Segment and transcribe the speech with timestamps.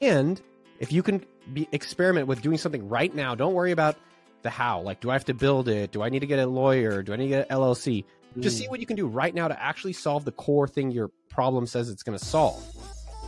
[0.00, 0.40] And
[0.78, 3.96] if you can be experiment with doing something right now, don't worry about
[4.42, 4.80] the how.
[4.80, 5.92] Like, do I have to build it?
[5.92, 7.02] Do I need to get a lawyer?
[7.02, 8.04] Do I need to get an LLC?
[8.38, 8.70] Just see Mm.
[8.70, 11.90] what you can do right now to actually solve the core thing your problem says
[11.90, 12.64] it's going to solve.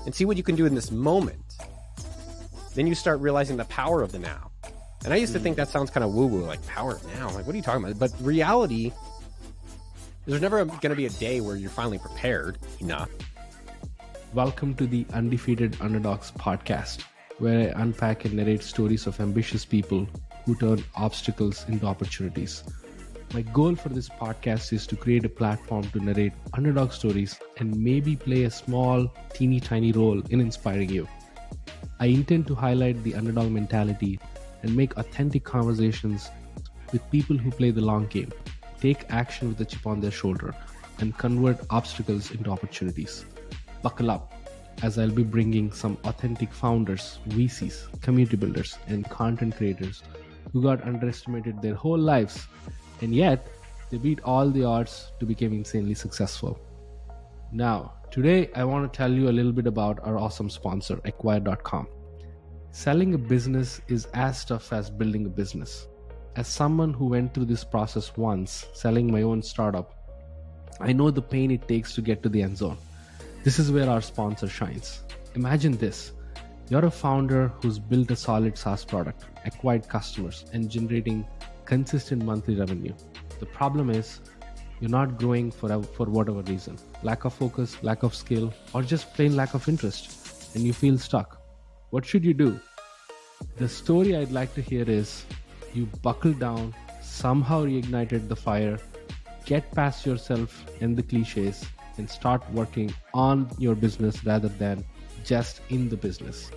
[0.06, 1.42] And see what you can do in this moment.
[2.74, 4.50] Then you start realizing the power of the now.
[5.04, 7.26] And I used to think that sounds kind of woo woo, like power now.
[7.30, 7.98] Like, what are you talking about?
[7.98, 8.92] But reality,
[10.26, 13.10] there's never going to be a day where you're finally prepared enough.
[14.34, 17.02] Welcome to the Undefeated Underdogs podcast,
[17.36, 20.08] where I unpack and narrate stories of ambitious people
[20.46, 22.64] who turn obstacles into opportunities.
[23.34, 27.76] My goal for this podcast is to create a platform to narrate underdog stories and
[27.76, 31.06] maybe play a small, teeny tiny role in inspiring you.
[32.00, 34.18] I intend to highlight the underdog mentality
[34.62, 36.30] and make authentic conversations
[36.90, 38.32] with people who play the long game,
[38.80, 40.54] take action with a chip on their shoulder,
[41.00, 43.26] and convert obstacles into opportunities.
[43.82, 44.32] Buckle up
[44.82, 50.02] as I'll be bringing some authentic founders, VCs, community builders, and content creators
[50.52, 52.46] who got underestimated their whole lives
[53.00, 53.48] and yet
[53.90, 56.58] they beat all the odds to become insanely successful.
[57.52, 61.88] Now, today I want to tell you a little bit about our awesome sponsor, Acquire.com.
[62.70, 65.88] Selling a business is as tough as building a business.
[66.36, 69.92] As someone who went through this process once, selling my own startup,
[70.80, 72.78] I know the pain it takes to get to the end zone.
[73.44, 75.02] This is where our sponsor shines.
[75.34, 76.12] Imagine this
[76.68, 81.26] you're a founder who's built a solid SaaS product, acquired customers, and generating
[81.64, 82.94] consistent monthly revenue.
[83.40, 84.20] The problem is
[84.78, 89.12] you're not growing for, for whatever reason lack of focus, lack of skill, or just
[89.14, 91.42] plain lack of interest, and you feel stuck.
[91.90, 92.60] What should you do?
[93.56, 95.24] The story I'd like to hear is
[95.74, 98.78] you buckled down, somehow reignited the fire,
[99.46, 101.66] get past yourself and the cliches,
[101.98, 104.84] and start working on your business rather than
[105.24, 106.50] just in the business.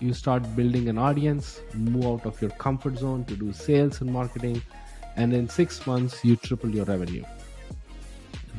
[0.00, 4.12] You start building an audience, move out of your comfort zone to do sales and
[4.12, 4.62] marketing,
[5.16, 7.24] and in six months, you triple your revenue.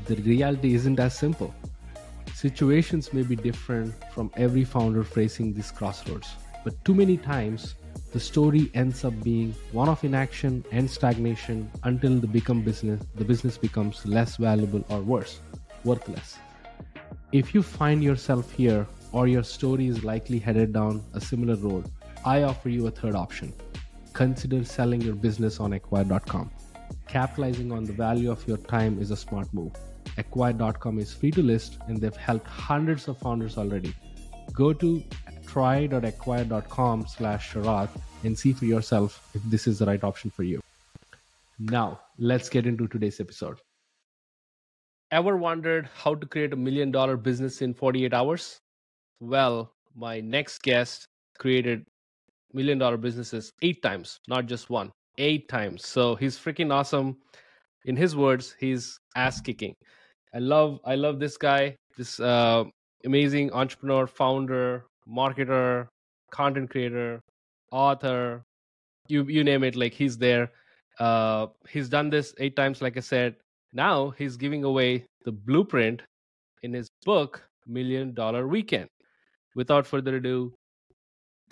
[0.05, 1.53] The reality isn't as simple.
[2.33, 7.75] Situations may be different from every founder facing this crossroads, but too many times
[8.11, 13.25] the story ends up being one of inaction and stagnation until the become business the
[13.25, 15.41] business becomes less valuable or worse,
[15.85, 16.37] worthless.
[17.31, 21.89] If you find yourself here or your story is likely headed down a similar road,
[22.25, 23.53] I offer you a third option.
[24.13, 26.51] Consider selling your business on acquire.com.
[27.07, 29.73] Capitalizing on the value of your time is a smart move.
[30.17, 33.93] Acquire.com is free to list and they've helped hundreds of founders already.
[34.53, 35.03] Go to
[35.45, 37.89] try.acquire.com slash Sharath
[38.23, 40.61] and see for yourself if this is the right option for you.
[41.59, 43.59] Now, let's get into today's episode.
[45.11, 48.59] Ever wondered how to create a million dollar business in 48 hours?
[49.19, 51.05] Well, my next guest
[51.39, 51.85] created
[52.53, 55.85] million dollar businesses eight times, not just one, eight times.
[55.85, 57.17] So he's freaking awesome.
[57.85, 59.75] In his words, he's ass kicking.
[60.33, 62.65] I love, I love this guy, this uh,
[63.05, 65.87] amazing entrepreneur, founder, marketer,
[66.31, 67.21] content creator,
[67.71, 68.43] author,
[69.07, 69.75] you you name it.
[69.75, 70.51] Like he's there.
[70.99, 73.35] Uh, he's done this eight times, like I said.
[73.75, 76.01] Now he's giving away the blueprint
[76.63, 78.87] in his book, Million Dollar Weekend.
[79.53, 80.53] Without further ado,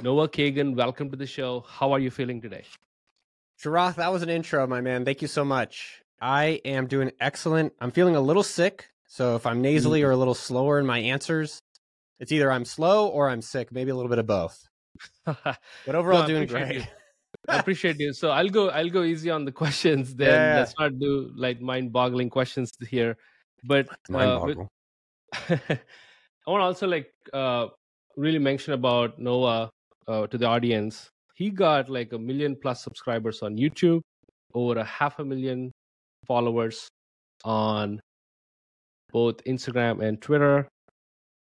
[0.01, 1.65] Noah Kagan, welcome to the show.
[1.67, 2.63] How are you feeling today?
[3.61, 5.03] Sharath, that was an intro, my man.
[5.03, 6.01] Thank you so much.
[6.21, 7.73] I am doing excellent.
[7.81, 8.87] I'm feeling a little sick.
[9.05, 9.63] So if I'm mm-hmm.
[9.63, 11.59] nasally or a little slower in my answers,
[12.21, 14.69] it's either I'm slow or I'm sick, maybe a little bit of both.
[15.25, 16.87] But overall, No, doing great.
[17.47, 17.53] you.
[17.53, 18.13] I appreciate you.
[18.13, 18.69] So I'll go.
[18.69, 20.15] I'll go easy on the questions.
[20.15, 20.59] Then Yeah, yeah.
[20.59, 23.17] let's not do like mind-boggling questions here.
[23.63, 24.65] But Mind uh.
[26.45, 27.67] I want to also like uh,
[28.17, 29.69] really mention about Noah
[30.07, 31.09] uh, to the audience.
[31.35, 34.01] He got like a million plus subscribers on YouTube,
[34.53, 35.71] over a half a million
[36.27, 36.87] followers
[37.43, 37.99] on
[39.11, 40.67] both Instagram and Twitter.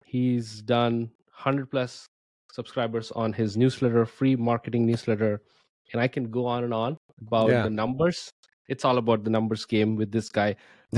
[0.05, 2.07] He's done 100 plus
[2.51, 5.41] subscribers on his newsletter, free marketing newsletter.
[5.91, 7.63] And I can go on and on about Yeah.
[7.63, 8.31] the numbers.
[8.67, 10.55] It's all about the numbers game with this guy.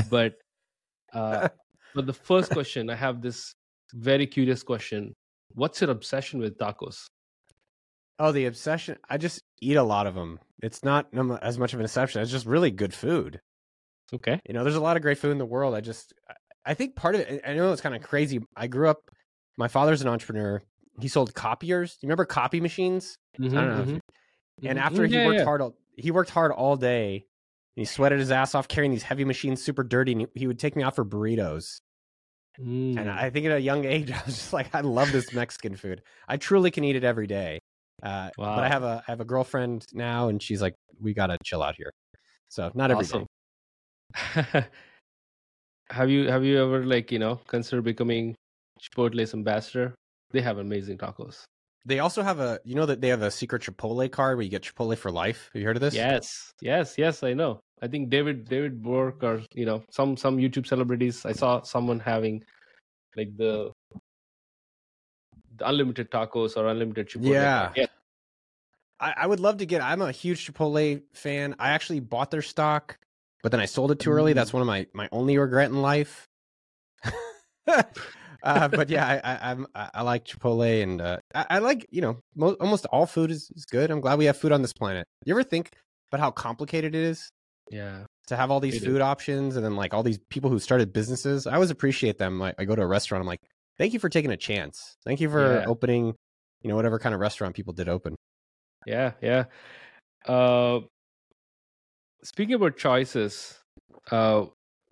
[0.09, 0.35] But
[1.13, 1.49] uh,
[1.95, 3.53] but the first question, I have this
[3.93, 5.13] very curious question.
[5.53, 7.05] What's your obsession with tacos?
[8.19, 8.97] Oh, the obsession.
[9.09, 10.39] I just eat a lot of them.
[10.61, 11.07] It's not
[11.41, 12.21] as much of an obsession.
[12.21, 13.39] It's just really good food.
[14.13, 14.39] Okay.
[14.47, 15.73] You know, there's a lot of great food in the world.
[15.73, 16.13] I just,
[16.65, 18.39] I- think part of it, I know it's kind of crazy.
[18.55, 18.99] I grew up,
[19.57, 20.61] my father's an entrepreneur.
[20.99, 21.93] He sold copiers.
[21.93, 23.15] Do you remember copy machines?
[23.39, 23.83] Mhm, I don't know.
[23.83, 24.00] mhm, you-
[24.63, 24.81] And mhm.
[24.81, 25.45] after he Yeah, worked yeah.
[25.45, 27.25] hard, all, he worked hard all day.
[27.75, 30.11] And he sweated his ass off carrying these heavy machines, super dirty.
[30.11, 31.79] And he, he would take me out for burritos.
[32.59, 32.97] Mm.
[32.97, 35.75] And I think at a young age, I was just like, I love this Mexican
[35.75, 36.01] food.
[36.27, 37.59] I truly can eat it every day.
[38.03, 41.37] Uh, But I have a I have a girlfriend now, and she's like, we gotta
[41.43, 41.91] chill out here.
[42.49, 43.25] So not every day.
[44.15, 44.65] Awesome.
[45.91, 48.35] have you have you ever like you know considered becoming
[48.81, 49.93] Chipotle's ambassador?
[50.31, 51.43] They have amazing tacos.
[51.85, 54.49] They also have a you know that they have a secret Chipotle card where you
[54.49, 55.49] get Chipotle for life.
[55.53, 55.95] Have you heard of this?
[55.95, 57.23] Yes, yes, yes.
[57.23, 57.61] I know.
[57.81, 61.25] I think David David Dobrik or you know some some YouTube celebrities.
[61.25, 62.43] I saw someone having
[63.17, 63.71] like the,
[65.57, 67.33] the unlimited tacos or unlimited Chipotle.
[67.33, 67.61] Yeah.
[67.61, 67.77] card.
[67.77, 67.85] yeah.
[68.99, 69.81] I, I would love to get.
[69.81, 71.55] I'm a huge Chipotle fan.
[71.57, 72.99] I actually bought their stock,
[73.41, 74.33] but then I sold it too early.
[74.33, 74.35] Mm.
[74.35, 76.29] That's one of my my only regret in life.
[78.43, 81.87] uh, but yeah, I, I, I'm I I like Chipotle, and uh, I, I like
[81.91, 83.91] you know mo- almost all food is, is good.
[83.91, 85.05] I'm glad we have food on this planet.
[85.25, 85.71] You ever think
[86.11, 87.29] about how complicated it is
[87.69, 88.05] Yeah.
[88.27, 91.47] to have all these food options, and then like all these people who started businesses?
[91.47, 92.39] I always appreciate them.
[92.39, 93.41] Like I go to a restaurant, I'm like,
[93.77, 94.95] thank you for taking a chance.
[95.05, 95.65] Thank you for Yeah.
[95.67, 96.13] opening,
[96.61, 98.15] you know, whatever kind of restaurant people did open.
[98.85, 99.45] Yeah, yeah.
[100.25, 100.81] Uh,
[102.23, 103.59] speaking about choices,
[104.11, 104.45] uh,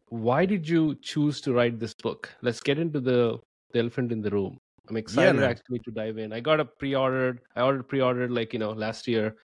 [0.09, 2.29] why did you choose to write this book?
[2.41, 3.39] Let's get into the,
[3.71, 4.57] the elephant in the room.
[4.89, 5.43] I'm excited man.
[5.49, 6.33] actually to dive in.
[6.33, 7.41] I got a pre-ordered.
[7.55, 9.35] I ordered pre-ordered like you know last year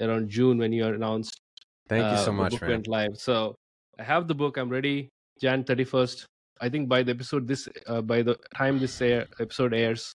[0.00, 1.40] around June when you announced.
[1.88, 2.70] Thank you uh, so the much, book man.
[2.70, 3.16] went live.
[3.16, 3.56] So
[3.98, 4.56] I have the book.
[4.56, 5.08] I'm ready.
[5.40, 6.24] Jan 31st.
[6.60, 10.12] I think by the episode this uh, by the time this air, episode airs,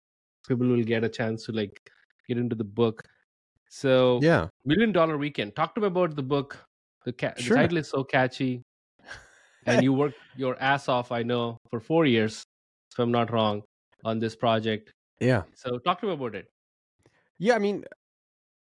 [0.49, 1.79] people will get a chance to like
[2.29, 3.05] get into the book.
[3.71, 4.49] So Yeah.
[4.65, 5.55] Million Dollar Weekend.
[5.55, 6.59] Talk to me about the book.
[7.05, 7.57] The, ca- Sure.
[7.57, 8.63] the title is so catchy,
[9.67, 11.13] and you worked your ass off.
[11.13, 12.45] I know for four years,
[12.93, 13.63] if I'm not wrong,
[14.05, 14.93] on this project.
[15.21, 15.43] Yeah.
[15.55, 16.47] So talk to me about it.
[17.39, 17.55] Yeah.
[17.55, 17.85] I mean,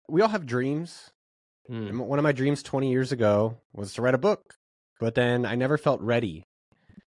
[0.09, 1.11] we all have dreams.
[1.69, 1.99] Hmm.
[1.99, 4.55] One of my dreams 20 years ago was to write a book,
[5.01, 6.45] but then I never felt ready.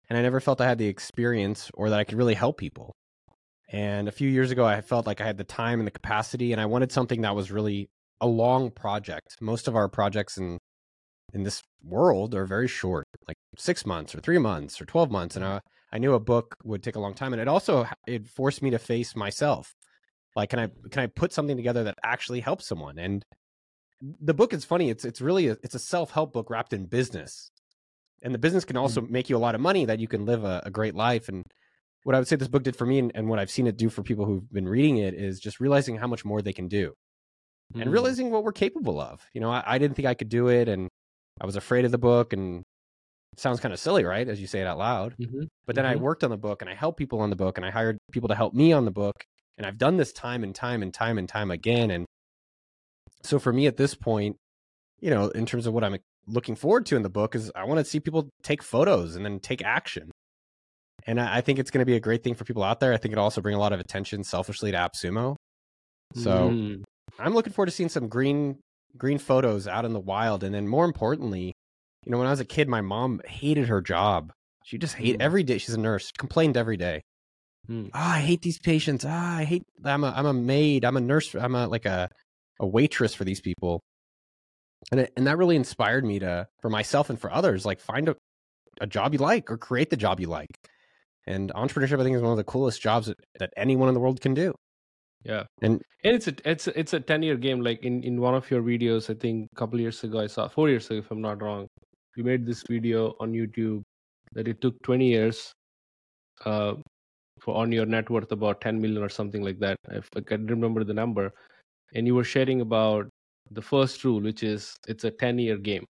[0.09, 2.93] And I never felt I had the experience or that I could really help people.
[3.71, 6.53] And a few years ago, I felt like I had the time and the capacity,
[6.53, 7.89] and I wanted something that was really
[8.21, 9.37] a long project.
[9.41, 10.59] Most of our projects in
[11.35, 15.37] in this world are very short, like six months or three months or 12 months.
[15.37, 15.61] And I,
[15.93, 17.33] I knew a book would take a long time.
[17.33, 19.75] And it also, it forced me to face myself.
[20.37, 22.99] Like, can I, can I put something together that actually helps someone?
[22.99, 23.25] And
[24.21, 24.91] the book is funny.
[24.91, 27.51] It's, it's really, a, it's a self-help book wrapped in business.
[28.23, 30.45] And the business can also make you a lot of money that you can live
[30.45, 31.29] a, a great life.
[31.29, 31.45] And
[32.05, 33.77] what I would say this book did for me and, and what I've seen it
[33.77, 36.69] do for people who've been reading it is just realizing how much more they can
[36.69, 36.95] do
[37.75, 37.91] and Hmm.
[37.91, 39.25] realizing what we're capable of.
[39.33, 40.89] You know, I, I didn't think I could do it, and
[41.41, 42.33] I was afraid of the book.
[42.33, 42.63] And
[43.33, 45.15] it sounds kind of silly, right, as you say it out loud.
[45.21, 45.49] Mhm.
[45.67, 46.01] But then I Mhm.
[46.01, 48.29] worked on the book, and I helped people on the book, and I hired people
[48.29, 49.25] to help me on the book,
[49.59, 51.91] and I've done this time and time and time and time again.
[51.91, 52.07] And
[53.23, 54.37] so for me at this point,
[55.01, 55.97] you know, in terms of what I'm
[56.27, 59.25] looking forward to in the book, is I want to see people take photos and
[59.25, 60.11] then take action.
[61.07, 62.93] And I, I think it's going to be a great thing for people out there.
[62.93, 65.37] I think it'll also bring a lot of attention selfishly to AppSumo.
[66.15, 66.75] So Hmm.
[67.19, 68.61] I'm looking forward to seeing some green
[68.97, 71.53] green photos out in the wild, and then more importantly,
[72.05, 74.33] you know, when I was a kid, my mom hated her job.
[74.65, 75.23] She just hate Mm.
[75.23, 75.59] every day.
[75.59, 76.11] She's a nurse.
[76.19, 77.03] Complained every day.
[77.69, 77.91] Mm.
[77.95, 79.05] Ah, I hate these patients.
[79.07, 79.63] Ah, I hate.
[79.85, 80.85] I'm a I'm a maid.
[80.85, 81.35] I'm a nurse.
[81.35, 82.09] I'm a like a
[82.61, 83.81] a waitress for these people.
[84.91, 88.09] And it, and that really inspired me to for myself and for others like find
[88.09, 88.17] a
[88.81, 90.51] a job you like or create the job you like.
[91.27, 94.01] And entrepreneurship, I think, is one of the coolest jobs that, that anyone in the
[94.01, 94.53] world can do.
[95.25, 97.61] Yeah, And- and it's a it's a, it's a ten year game.
[97.63, 100.49] Like in in one of your videos, I think a couple years ago, I saw
[100.49, 101.67] four years ago, if I'm not wrong.
[102.17, 103.83] You made this video on YouTube
[104.35, 105.53] that it took twenty years,
[106.45, 106.75] uh,
[107.41, 109.77] for on your net worth about ten million or something like that.
[109.91, 111.33] If I can remember the number,
[111.95, 113.09] and you were sharing about
[113.51, 115.85] the first rule, which is it's a ten year game.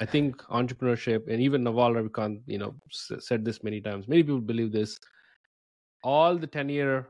[0.00, 4.08] I think entrepreneurship and even Naval Ravikant, you know, s- said this many times.
[4.08, 4.98] Many people believe this.
[6.02, 7.08] All the ten year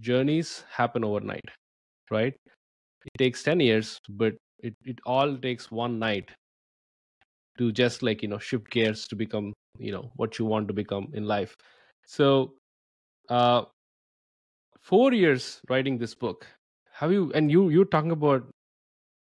[0.00, 1.44] journeys happen overnight,
[2.10, 2.34] right?
[3.06, 6.30] It takes 10 years, but it, it all takes one night
[7.58, 10.74] to just like, you know, shift gears to become, you know, what you want to
[10.74, 11.54] become in life.
[12.06, 12.54] So,
[13.28, 13.64] uh,
[14.80, 16.46] four years writing this book.
[16.92, 18.48] Have you, and you, you're talking about,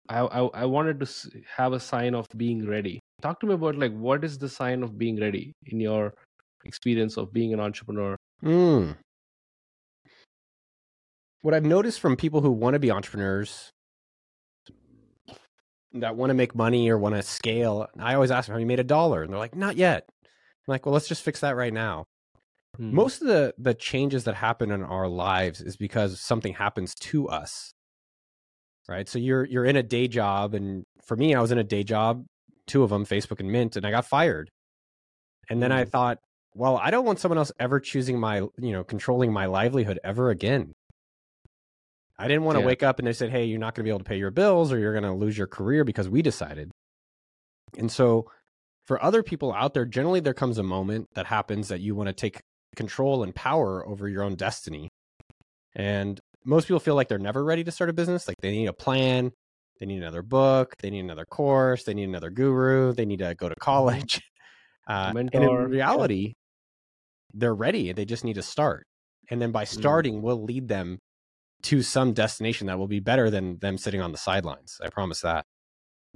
[0.09, 3.01] I, I, I wanted to have a sign of being ready.
[3.23, 6.15] Talk to me about like, what is the sign of being ready in your
[6.65, 8.17] experience of being an entrepreneur?
[8.43, 8.97] Mm.
[11.43, 13.71] What I've noticed from people who want to be entrepreneurs
[15.93, 18.67] that want to make money or want to scale, I always ask them, Have you
[18.67, 19.23] made a dollar?
[19.23, 20.05] And they're like, Not yet.
[20.23, 20.29] I'm
[20.69, 22.05] like, Well, let's just fix that right now.
[22.77, 22.95] Hmm.
[22.95, 27.29] Most of the, the changes that happen in our lives is because something happens to
[27.29, 27.73] us.
[28.89, 29.09] Right.
[29.09, 30.53] So you're you're in a day job.
[30.55, 32.25] And for me, I was in a day job,
[32.67, 34.51] two of them, Facebook and Mint, and I got fired.
[35.49, 35.91] And then I Mm.
[35.91, 36.19] thought,
[36.55, 40.31] well, I don't want someone else ever choosing my, you know, controlling my livelihood ever
[40.31, 40.73] again.
[42.21, 42.67] I didn't want to Yeah.
[42.67, 44.31] wake up and they said, hey, you're not going to be able to pay your
[44.31, 46.71] bills or you're going to lose your career because we decided.
[47.79, 48.31] And so
[48.87, 52.09] for other people out there, generally there comes a moment that happens that you want
[52.09, 52.41] to take
[52.77, 54.91] control and power over your own destiny.
[55.75, 58.29] And most people feel like they're never ready to start a business.
[58.29, 59.31] Like they need a plan,
[59.79, 63.35] they need another book, they need another course, they need another guru, they need to
[63.35, 64.21] go to college.
[64.89, 66.33] Uh, and in reality,
[67.33, 67.93] they're ready.
[67.93, 68.87] They just need to start.
[69.31, 70.99] And then by starting, we'll lead them
[71.63, 74.81] to some destination that will be better than them sitting on the sidelines.
[74.83, 75.45] I promise that.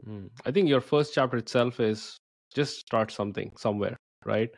[0.06, 0.30] Mm.
[0.44, 2.16] I think your first chapter itself is
[2.54, 4.50] just start something somewhere, right?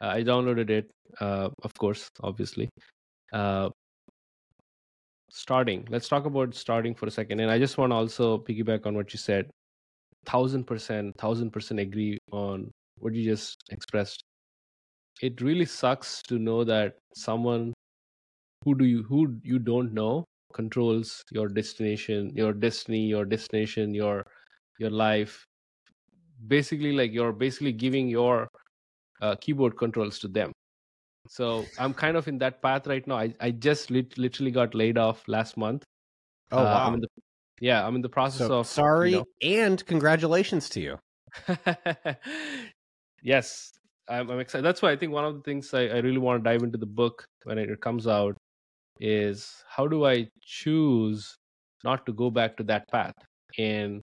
[0.00, 2.68] Uh, I downloaded it, uh, of course, obviously.
[3.32, 3.68] Uh,
[5.30, 5.86] starting.
[5.90, 8.94] Let's talk about starting for a second, and I just want to also piggyback on
[8.94, 9.50] what you said.
[10.26, 14.22] Thousand percent, thousand percent agree on what you just expressed.
[15.22, 17.72] It really sucks to know that someone
[18.64, 24.24] who do you who you don't know controls your destination, your destiny, your destination, your
[24.78, 25.44] your life.
[26.46, 28.48] Basically like you're basically giving your
[29.22, 30.52] uh, keyboard controls to them.
[31.28, 33.16] So i'm kind of in that path right now.
[33.18, 35.84] I, I just lit- literally got laid off last month.
[36.52, 36.86] Oh, Uh, wow.
[36.86, 37.08] I'm in the,
[37.60, 40.98] yeah i'm in the process so of sorry you and congratulations to you.
[43.22, 43.72] yes
[44.08, 44.64] I'm, I'm excited.
[44.64, 46.78] That's why i think one of the things I, I really want to dive into
[46.78, 48.36] the book when it comes out
[49.00, 51.36] is how do i choose
[51.84, 53.14] not to go back to that path
[53.58, 54.02] and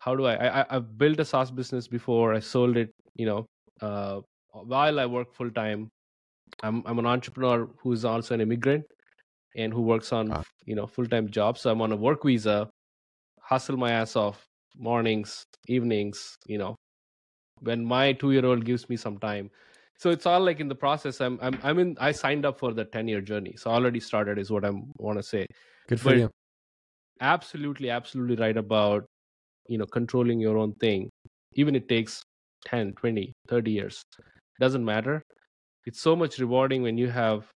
[0.00, 2.34] how do I, I I've built a SaaS business before.
[2.34, 3.46] I sold it, you know,
[3.80, 4.20] uh,
[4.52, 5.88] while I work full time.
[6.62, 8.84] I'm I'm an entrepreneur who's also an immigrant
[9.56, 10.42] and who works on Ah.
[10.66, 11.60] you know full time jobs.
[11.62, 12.70] So I'm on a work visa,
[13.42, 16.76] hustle my ass off mornings, evenings, you know,
[17.60, 19.50] when my two year old gives me some time.
[20.02, 21.20] So it's all like in the process.
[21.20, 21.96] I'm I'm I'm in.
[22.00, 25.18] I signed up for the ten year journey, so already started is what I want
[25.18, 25.46] to say
[25.88, 26.30] Good for But- you.
[27.20, 29.04] absolutely absolutely right about
[29.72, 31.08] you know controlling your own thing
[31.62, 32.14] even it takes
[32.64, 34.02] 10 20 30 years
[34.64, 35.14] doesn't matter
[35.90, 37.50] it's so much rewarding when you have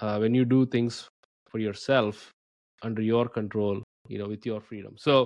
[0.00, 1.00] uh, when you do things
[1.50, 2.30] for yourself
[2.90, 5.18] under your control you know with your freedom so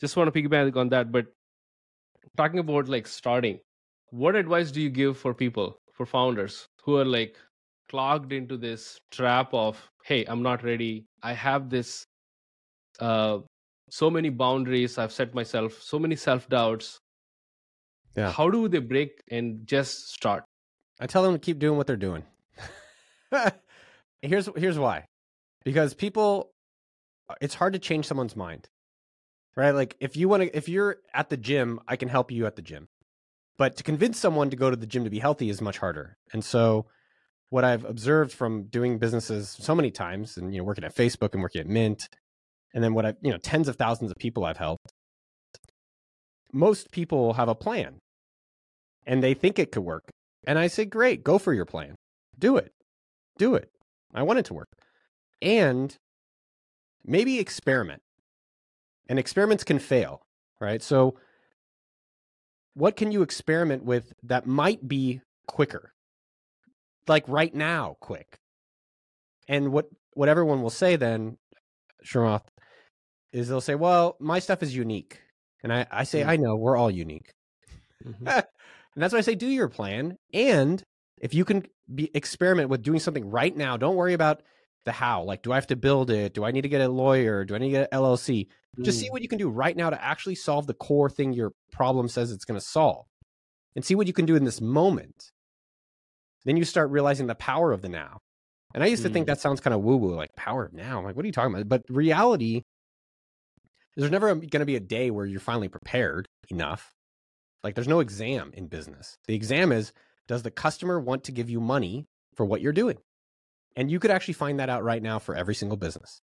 [0.00, 1.30] just want to piggyback on that but
[2.42, 3.60] talking about like starting
[4.24, 7.36] what advice do you give for people for founders who are like
[7.90, 9.78] clogged into this trap of
[10.10, 12.06] hey i'm not ready i have this
[13.00, 13.38] uh
[13.90, 17.00] so many boundaries i've set myself so many self doubts
[18.16, 18.32] Yeah.
[18.32, 20.44] how do they break and just start
[21.02, 22.24] I tell them to keep doing what they're doing.
[24.22, 25.06] here's here's why.
[25.64, 26.50] Because people
[27.40, 28.68] it's hard to change someone's mind.
[29.56, 29.70] Right?
[29.70, 32.56] Like if you want to if you're at the gym, I can help you at
[32.56, 32.88] the gym.
[33.60, 36.16] But to convince someone to go to the gym to be healthy is much harder.
[36.32, 36.86] And so
[37.50, 41.34] what I've observed from doing businesses so many times and you know working at Facebook
[41.34, 42.08] and working at Mint
[42.72, 44.86] and then what I've you know tens of thousands of people I've helped
[46.54, 47.98] most people have a plan
[49.04, 50.08] and they think it could work
[50.46, 51.96] and I say, great, go for your plan.
[52.38, 52.72] Do it.
[53.36, 53.68] Do it.
[54.14, 54.68] I want it to work.
[55.42, 55.94] And
[57.04, 58.00] maybe experiment.
[59.06, 60.22] And experiments can fail,
[60.60, 60.82] right?
[60.82, 61.16] So,
[62.74, 65.92] what can you experiment with that might be quicker?
[67.08, 68.38] Like right now, quick.
[69.48, 71.36] And what, what everyone will say then,
[72.04, 72.44] Sharath,
[73.32, 75.20] is they'll say, well, my stuff is unique.
[75.62, 76.28] And I, I say, Mm.
[76.28, 77.32] I know, we're all unique.
[78.04, 78.44] Mhm.
[78.96, 80.16] And that's why I say do your plan.
[80.34, 80.82] And
[81.20, 84.42] if you can be experiment with doing something right now, don't worry about
[84.84, 85.22] the how.
[85.22, 86.34] Like, do I have to build it?
[86.34, 87.44] Do I need to get a lawyer?
[87.44, 88.48] Do I need to get an LLC?
[88.82, 89.12] Just see Mm.
[89.12, 92.30] what you can do right now to actually solve the core thing your problem says
[92.30, 93.06] it's going to solve.
[93.76, 95.30] And see what you can do in this moment.
[96.44, 98.18] Then you start realizing the power of the now.
[98.74, 99.28] And I used to think Mm.
[99.28, 100.98] that sounds kind of woo woo, like power of now.
[100.98, 101.68] I'm like, what are you talking about?
[101.68, 102.62] But reality,
[103.96, 106.94] there's never going to be a day where you're finally prepared enough.
[107.62, 109.18] Like there's no exam in business.
[109.26, 109.92] The exam is
[110.26, 112.98] does the customer want to give you money for what you're doing?
[113.76, 116.22] And you could actually find that out right now for every single business.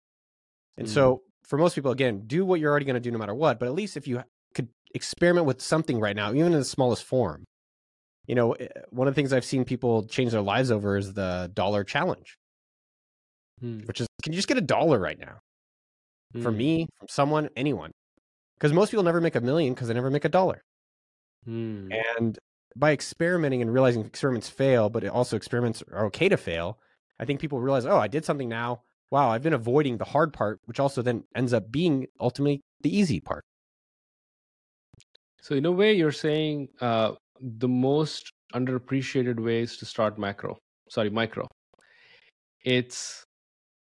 [0.78, 3.34] And so for most people, again, do what you're already going to do no matter
[3.34, 3.60] what.
[3.60, 4.22] But at least if you
[4.54, 7.46] could experiment with something right now, even in the smallest form,
[8.28, 11.14] you know, eh, one of the things I've seen people change their lives over is
[11.14, 12.36] the dollar challenge,
[13.64, 13.88] Mm.
[13.88, 15.40] which is can you just get a dollar right now?
[16.42, 16.58] From Mm.
[16.58, 17.92] me, from someone, anyone.
[18.58, 20.62] Because most people never make a million because they never make a dollar.
[21.48, 21.94] Mm.
[22.20, 22.40] And
[22.76, 26.80] by experimenting and realizing experiments fail, but also experiments are okay to fail,
[27.20, 28.84] I think people realize, oh, I did something now.
[29.12, 32.96] Wow, I've been avoiding the hard part, which also then ends up being ultimately the
[32.96, 33.44] easy part.
[35.42, 40.58] So in a way, you're saying uh, the most underappreciated ways to start macro.
[40.90, 41.48] Sorry, micro.
[42.66, 43.24] It's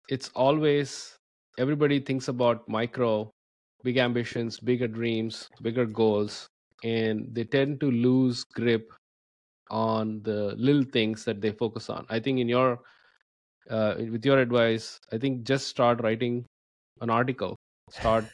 [0.08, 1.16] it's always
[1.58, 3.30] everybody thinks about micro,
[3.84, 6.48] big ambitions, bigger dreams, bigger goals,
[6.84, 8.92] and they tend to lose grip
[9.70, 12.06] on the little things that they focus on.
[12.10, 12.80] I think in your
[13.70, 16.46] uh, with your advice, I think just start writing
[17.00, 17.56] an article.
[17.90, 18.30] Start,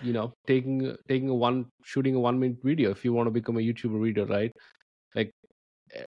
[0.00, 3.30] you know, taking taking a one shooting a one minute video if you want to
[3.32, 4.52] become a YouTuber reader, right?
[5.14, 5.32] Like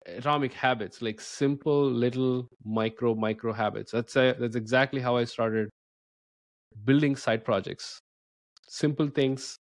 [0.07, 3.93] atomic habits, like simple little micro micro habits.
[3.93, 5.71] That's a, that's exactly how I started
[6.85, 7.99] building side projects.
[8.69, 9.57] Simple things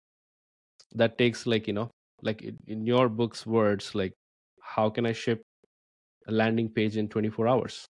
[0.93, 1.91] that takes like you know
[2.21, 4.13] like in your book's words like
[4.61, 5.41] how can i ship
[6.27, 7.85] a landing page in 24 hours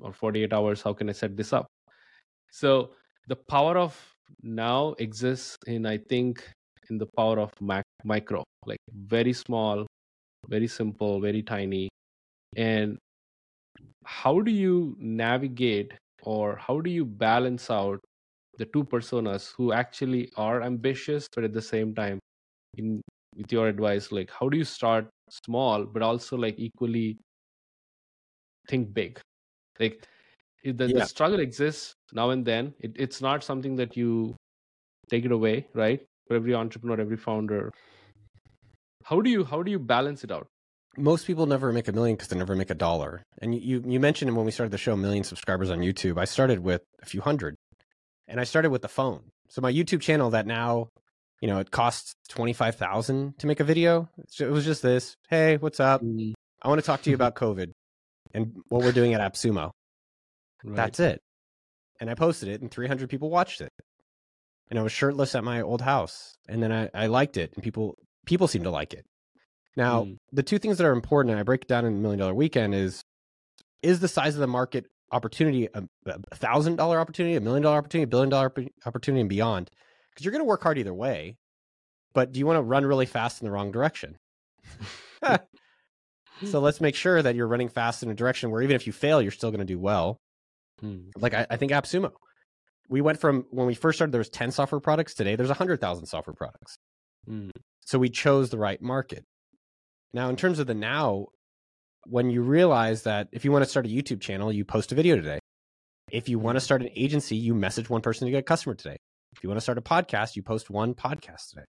[0.00, 1.66] or 48 hours how can i set this up?
[2.50, 2.90] So
[3.28, 3.96] the power of
[4.42, 6.46] now exists in i think
[6.90, 9.86] in the power of mac micro like very small
[10.48, 11.88] very simple very tiny.
[12.56, 12.98] And
[14.04, 18.00] how do you navigate or how do you balance out
[18.56, 22.18] the two personas who actually are ambitious but at the same time
[22.78, 23.00] in
[23.36, 27.16] with your advice like how do you start small but also like equally
[28.68, 29.20] think big
[29.78, 30.06] like
[30.64, 31.00] the, yeah.
[31.00, 32.74] the struggle exists now and then.
[32.80, 34.36] It, it's not something that you
[35.08, 36.00] take it away right?
[36.26, 37.72] For every entrepreneur every founder.
[39.04, 40.46] How do you how do you balance it out?
[40.96, 43.22] Most people never make a million because they never make a dollar.
[43.40, 46.18] And you you mentioned when we started the show a million subscribers on youtube.
[46.18, 47.54] I started with a few hundred.
[48.26, 49.30] And i started with the phone.
[49.48, 50.88] So my youtube channel that now
[51.40, 54.08] you know, it costs 25,000 to make a video.
[54.40, 56.02] It was just this, "Hey, what's up?
[56.02, 56.32] Mm-hmm.
[56.62, 57.70] I want to talk to you about COVID
[58.34, 59.70] and what we're doing at AppSumo."
[60.64, 60.76] Right.
[60.76, 61.20] That's it.
[62.00, 63.72] And I posted it and 300 people watched it.
[64.70, 66.34] And I was shirtless at my old house.
[66.48, 69.04] And then I, I liked it and people people seem to like it.
[69.76, 70.16] Now, mm.
[70.32, 72.34] the two things that are important, and I break it down in the million dollar
[72.34, 73.02] weekend, is
[73.82, 75.82] is the size of the market opportunity a
[76.34, 78.52] thousand dollar opportunity, a million dollar opportunity, a billion dollar
[78.84, 79.70] opportunity, and beyond?
[80.18, 81.36] because you're going to work hard either way.
[82.12, 84.16] But do you want to run really fast in the wrong direction?
[86.44, 88.92] so let's make sure that you're running fast in a direction where even if you
[88.92, 90.18] fail, you're still going to do well.
[90.80, 91.10] Hmm.
[91.16, 92.12] Like I, I, think AppSumo,
[92.88, 95.14] we went from when we first started, there was 10 software products.
[95.14, 96.76] Today, there's 100,000 software products.
[97.26, 97.50] Hmm.
[97.84, 99.24] So we chose the right market.
[100.12, 101.26] Now, in terms of the now,
[102.06, 104.94] when you realize that if you want to start a YouTube channel, you post a
[104.94, 105.38] video today.
[106.10, 106.64] If you want to hmm.
[106.64, 108.96] start an agency, you message one person to get a customer today.
[109.36, 111.64] If you want to start a podcast, you post one podcast today.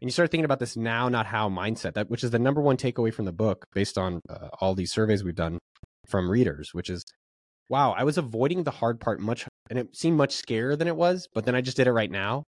[0.00, 2.62] And you start thinking about this now, not how mindset, that which is the number
[2.62, 5.58] one takeaway from the book based on uh, all these surveys we've done
[6.08, 7.04] from readers, which is,
[7.68, 10.96] wow, I was avoiding the hard part much, and it seemed much scarier than it
[10.96, 12.44] was, but then I just did it right now.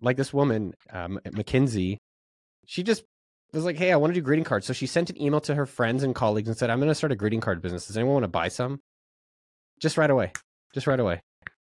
[0.00, 1.98] Like this woman, um, McKinsey,
[2.66, 3.04] she just
[3.52, 4.66] was like, hey, I want to do greeting cards.
[4.66, 6.94] So she sent an email to her friends and colleagues and said, I'm going to
[6.94, 7.86] start a greeting card business.
[7.86, 8.80] Does anyone want to buy some?
[9.80, 10.32] Just right away.
[10.74, 11.20] Just right away.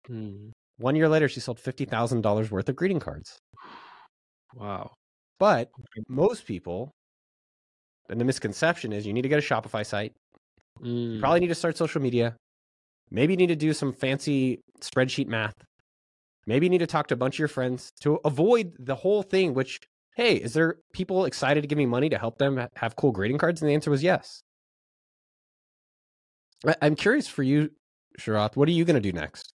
[0.06, 0.50] Hmm.
[0.78, 3.38] One year later, she sold $50,000 worth of greeting cards.
[4.54, 4.92] Wow.
[5.38, 5.70] But
[6.08, 6.90] most people,
[8.08, 10.12] and the misconception is you need to get a Shopify site.
[10.82, 11.14] Mm.
[11.14, 12.36] You probably need to start social media.
[13.10, 15.54] Maybe you need to do some fancy spreadsheet math.
[16.46, 19.22] Maybe you need to talk to a bunch of your friends to avoid the whole
[19.22, 19.80] thing, which,
[20.16, 23.38] hey, is there people excited to give me money to help them have cool greeting
[23.38, 23.60] cards?
[23.60, 24.40] And the answer was yes.
[26.82, 27.70] I'm curious for you,
[28.18, 29.52] Sharath, what are you going to do next?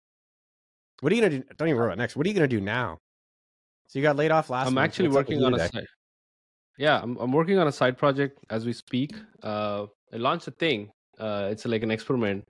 [1.00, 1.44] What are you gonna do?
[1.57, 2.14] Don't even worry about next.
[2.14, 2.98] What are you gonna do now?
[3.90, 4.68] So you got laid off last.
[4.68, 4.85] I'm month.
[4.85, 5.85] actually What's working on a side.
[6.79, 9.16] Yeah, I'm I'm working on a side project as we speak.
[9.42, 10.92] Uh, I launched a thing.
[11.18, 12.44] Uh, it's like an experiment.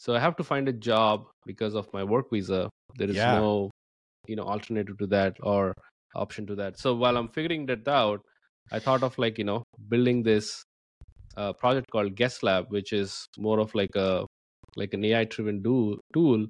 [0.00, 2.68] So I have to find a job because of my work visa.
[2.98, 3.36] There is yeah.
[3.36, 3.70] no,
[4.26, 5.72] you know, alternative to that or
[6.16, 6.80] option to that.
[6.80, 8.20] So while I'm figuring that out,
[8.72, 10.64] I thought of like you know building this
[11.36, 14.26] uh, project called GuestLab, which is more of like a
[14.74, 16.48] like an AI driven do, tool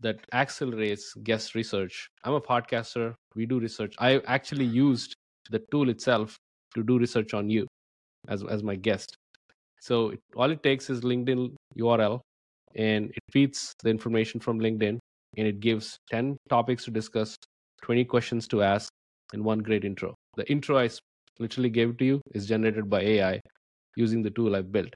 [0.00, 2.08] that accelerates guest research.
[2.24, 3.14] I'm a podcaster.
[3.34, 3.94] We do research.
[3.98, 5.14] I actually used
[5.50, 6.36] the tool itself
[6.74, 7.66] to do research on you
[8.28, 9.16] as as my guest.
[9.80, 12.20] So it, all it takes is LinkedIn URL
[12.74, 14.98] and it feeds the information from LinkedIn
[15.36, 17.36] and it gives 10 topics to discuss,
[17.82, 18.90] 20 questions to ask,
[19.32, 20.14] and one great intro.
[20.36, 20.90] The intro I
[21.38, 23.40] literally gave to you is generated by AI
[23.96, 24.92] using the tool I've built.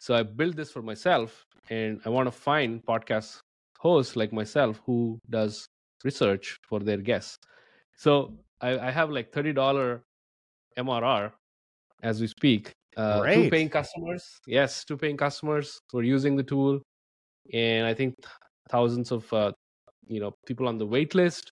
[0.00, 3.38] So I built this for myself and I want to find podcasts
[3.82, 5.66] host like myself who does
[6.04, 7.36] research for their guests.
[7.96, 10.02] So I, I have like thirty dollar
[10.78, 11.32] MRR
[12.02, 12.72] as we speak.
[12.96, 16.80] Uh, two paying customers, yes, two paying customers who are using the tool,
[17.52, 18.14] and I think
[18.70, 19.52] thousands of uh,
[20.06, 21.50] you know people on the wait list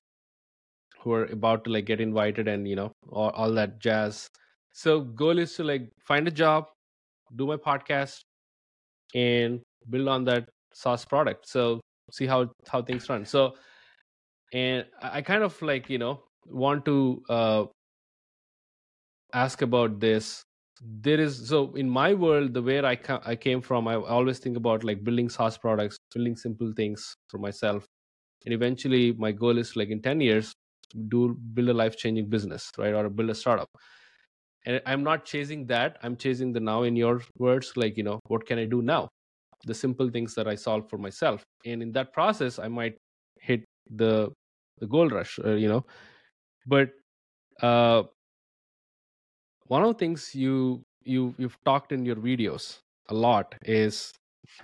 [1.01, 4.29] who are about to like get invited and you know all, all that jazz
[4.73, 6.66] so goal is to like find a job,
[7.37, 8.21] do my podcast,
[9.14, 11.49] and build on that SaaS product.
[11.49, 11.81] So
[12.12, 13.25] see how how things run.
[13.25, 13.55] So
[14.53, 17.64] and I kind of like you know want to uh,
[19.33, 20.42] ask about this.
[20.83, 24.38] There is so in my world, the where I ca- I came from, I always
[24.38, 27.87] think about like building SaaS products, building simple things for myself,
[28.44, 30.55] and eventually my goal is like in ten years
[31.09, 33.68] do build a life changing business, right, or build a startup.
[34.66, 35.99] And I'm not chasing that.
[36.03, 36.83] I'm chasing the now.
[36.85, 39.09] In your words, like you know, what can I do now?
[39.64, 42.96] The simple things that I solve for myself, and in that process, I might
[43.40, 44.31] hit the
[44.79, 45.85] the gold rush, uh, you know.
[46.66, 46.90] But
[47.62, 48.05] uh,
[49.66, 54.12] one of the things you you you've talked in your videos a lot is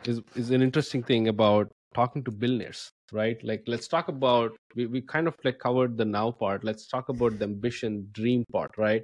[0.04, 3.42] is is an interesting thing about talking to billionaires right?
[3.44, 6.64] Like let's talk about we, we kind of like covered the now part.
[6.64, 9.02] Let's talk about the ambition dream part right?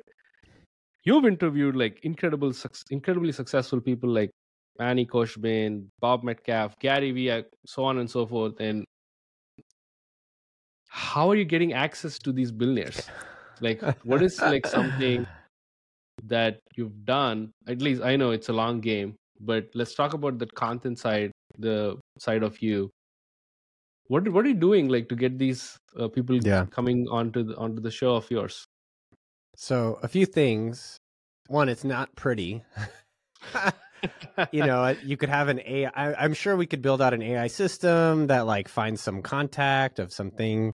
[1.05, 2.53] You've interviewed like incredible
[2.91, 4.31] incredibly successful people like
[4.79, 8.55] Annie Koshbin, Bob Metcalfe, Gary Vee, so on and so forth.
[8.61, 8.85] And
[10.89, 13.11] how are you getting access to these billionaires?
[13.61, 15.25] Like, what is like something
[16.25, 17.53] that you've done?
[17.69, 21.31] At least I know it's a long game, but let's talk about the content side,
[21.59, 22.91] the side of you.
[24.09, 26.67] What what are you doing like to get these uh, people Yeah.
[26.67, 28.65] coming onto the onto the show of yours?
[29.57, 30.97] So a few things.
[31.49, 32.65] One, it's not pretty.
[34.53, 35.91] you know, you could have an AI.
[35.95, 39.99] I, am sure we could build out an AI system that like finds some contact
[39.99, 40.73] of something,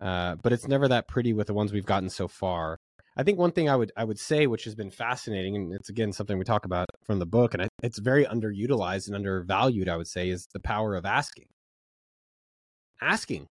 [0.00, 2.78] uh, but it's never that pretty with the ones we've gotten so far.
[3.16, 5.88] I think one thing I would I would say, which has been fascinating, and it's
[5.88, 9.88] again something we talk about from the book, and it's very underutilized and undervalued.
[9.88, 11.46] I would say is the power of asking.
[13.00, 13.46] Asking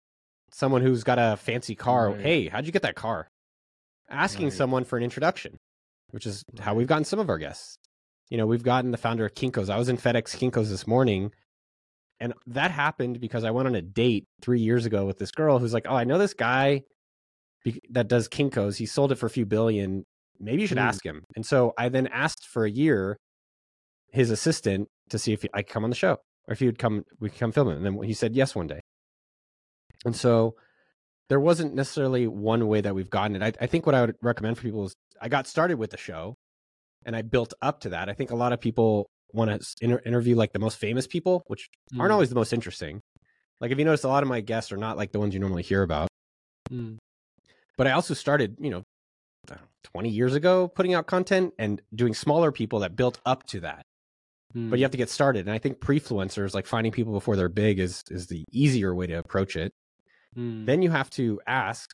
[0.52, 2.20] someone who's got a fancy car, Right.
[2.22, 3.28] hey, how'd you get that car?
[4.10, 4.54] Asking Right.
[4.54, 5.58] someone for an introduction,
[6.12, 7.76] which is how we've gotten some of our guests.
[8.30, 9.70] You know, we've gotten the founder of Kinko's.
[9.70, 11.32] I was in FedEx Kinko's this morning,
[12.20, 15.60] and that happened because I went on a date three years ago with this girl
[15.60, 16.82] who's like, "Oh, I know this guy
[17.92, 18.78] that does Kinko's.
[18.78, 20.06] He sold it for a few billion.
[20.40, 20.86] Maybe you should Hmm.
[20.88, 23.18] ask him." And so I then asked for a year
[24.12, 26.14] his assistant to see if he, I could come on the show
[26.48, 27.76] or if he would come, we could come film it.
[27.78, 28.80] And then he said yes one day.
[30.06, 30.56] And so
[31.30, 33.44] there wasn't necessarily one way that we've gotten it.
[33.44, 35.98] I, I think what I would recommend for people is I got started with the
[35.98, 36.36] show
[37.06, 38.10] and I built up to that.
[38.10, 41.44] I think a lot of people want to inter- interview like the most famous people,
[41.48, 41.68] which
[42.00, 43.02] aren't Mm, always the most interesting.
[43.62, 45.40] Like if you notice, a lot of my guests are not like the ones you
[45.40, 46.08] normally hear about.
[46.72, 46.98] mm,
[47.78, 48.84] But I also started, you know,
[49.50, 53.60] know, 20 years ago putting out content and doing smaller people that built up to
[53.62, 53.82] that.
[54.56, 55.42] mm, But you have to get started.
[55.48, 59.08] And I think prefluencers, like finding people before they're big, is is the easier way
[59.08, 59.72] to approach it.
[60.38, 61.90] mm, Then you have to ask,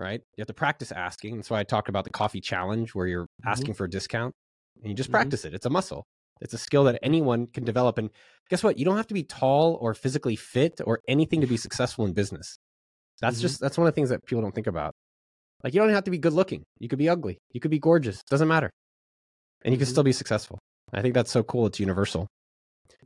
[0.00, 0.20] right?
[0.36, 1.36] You have to practice asking.
[1.36, 3.50] That's why I talked about the coffee challenge where you're Mhm.
[3.52, 4.34] asking for a discount
[4.82, 5.12] and you just Mhm.
[5.12, 5.54] practice it.
[5.54, 6.04] It's a muscle.
[6.40, 7.98] It's a skill that anyone can develop.
[7.98, 8.10] And
[8.48, 8.78] guess what?
[8.78, 12.14] You don't have to be tall or physically fit or anything to be successful in
[12.14, 12.58] business.
[13.20, 13.42] That's Mhm.
[13.42, 14.94] just that's one of the things that people don't think about.
[15.64, 16.64] Like you don't have to be good looking.
[16.80, 17.38] You could be ugly.
[17.52, 18.22] You could be gorgeous.
[18.30, 18.70] Doesn't matter.
[19.64, 19.90] And you can Mhm.
[19.90, 20.58] still be successful.
[20.92, 21.66] I think that's so cool.
[21.66, 22.28] It's universal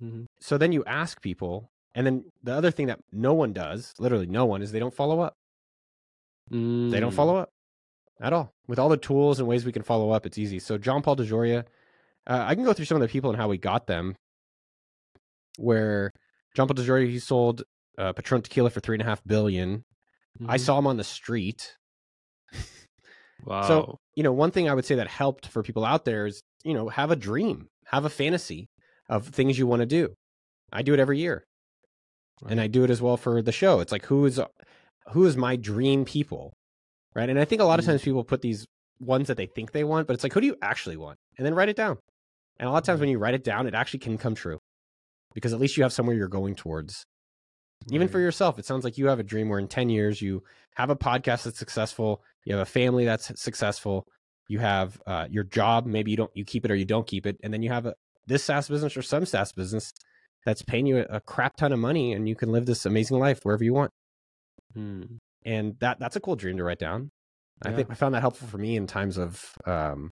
[0.00, 0.26] mhm.
[0.40, 4.26] so then you ask people and then the other thing that no one does literally
[4.26, 5.34] no one is they don't follow up
[6.50, 7.50] they don't Mm, follow up
[8.20, 10.78] at all with all the tools and ways we can follow up it's easy so
[10.78, 11.64] john paul dejoria
[12.26, 14.14] uh, i can go through some of the people and how we got them
[15.58, 16.12] where
[16.54, 17.62] john paul dejoria he sold
[17.98, 19.84] uh, patron tequila for three and a half billion
[20.46, 20.60] i mhm.
[20.60, 21.76] saw him on the street
[23.44, 23.62] Wow.
[23.68, 26.42] So, you know, one thing I would say that helped for people out there is,
[26.64, 28.68] you know, have a dream, have a fantasy
[29.08, 30.14] of things you want to do.
[30.72, 31.44] I do it every year.
[32.48, 33.80] And I do it as well for the show.
[33.80, 34.40] It's like who is
[35.12, 36.52] who is my dream people?
[37.14, 37.28] Right?
[37.28, 37.88] And I think a lot of Mm.
[37.88, 38.66] times people put these
[38.98, 41.18] ones that they think they want, but it's like who do you actually want?
[41.38, 41.98] And then write it down.
[42.58, 44.58] And a lot of times when you write it down, it actually can come true.
[45.34, 47.04] Because at least you have somewhere you're going towards.
[47.90, 50.42] Even for yourself, it sounds like you have a dream where in 10 years you
[50.76, 54.06] have a podcast that's successful, you have a family that's successful,
[54.48, 57.26] you have uh, your job, maybe you don't you keep it or you don't keep
[57.26, 57.94] it, and then you have a
[58.26, 59.92] this SaaS business or some SaaS business
[60.46, 63.18] that's paying you a, a crap ton of money and you can live this amazing
[63.18, 63.90] life wherever you want.
[64.76, 67.10] Mm, And that that's a cool dream to write down.
[67.62, 70.10] I think I found that helpful for me in times of um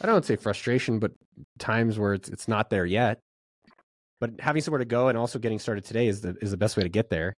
[0.00, 1.12] I don't say frustration, but
[1.58, 3.18] times where it's it's not there yet.
[4.20, 6.76] But having somewhere to go and also getting started today is the is the best
[6.76, 7.34] way to get there.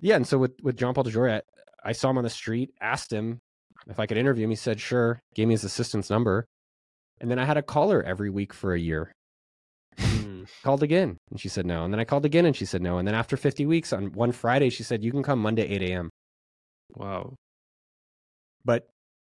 [0.00, 1.40] Yeah, and so with with John Paul DeJoria,
[1.84, 3.40] I, I saw him on the street, asked him
[3.88, 4.50] if I could interview him.
[4.50, 6.46] He said sure, gave me his assistant's number,
[7.20, 9.12] and then I had a caller every week for a year.
[9.98, 11.84] mm, Called again, and she said no.
[11.84, 12.98] And then I called again, and she said no.
[12.98, 15.82] And then after 50 weeks, on one Friday, she said you can come Monday 8
[15.82, 16.10] a.m.
[16.94, 17.34] Wow.
[18.64, 18.88] But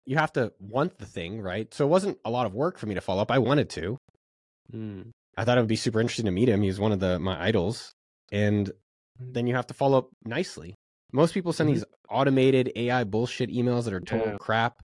[0.06, 1.74] you have to want the thing, right?
[1.74, 3.32] So it wasn't a lot of work for me to follow up.
[3.32, 3.98] I wanted to.
[4.74, 5.12] Mm.
[5.38, 6.62] I thought it would be super interesting to meet him.
[6.62, 7.92] He's one of the my idols,
[8.32, 8.72] and
[9.20, 10.76] then you have to follow up nicely.
[11.14, 11.74] Most people send Mhm.
[11.74, 14.38] these automated AI bullshit emails that are total Yeah.
[14.38, 14.82] crap,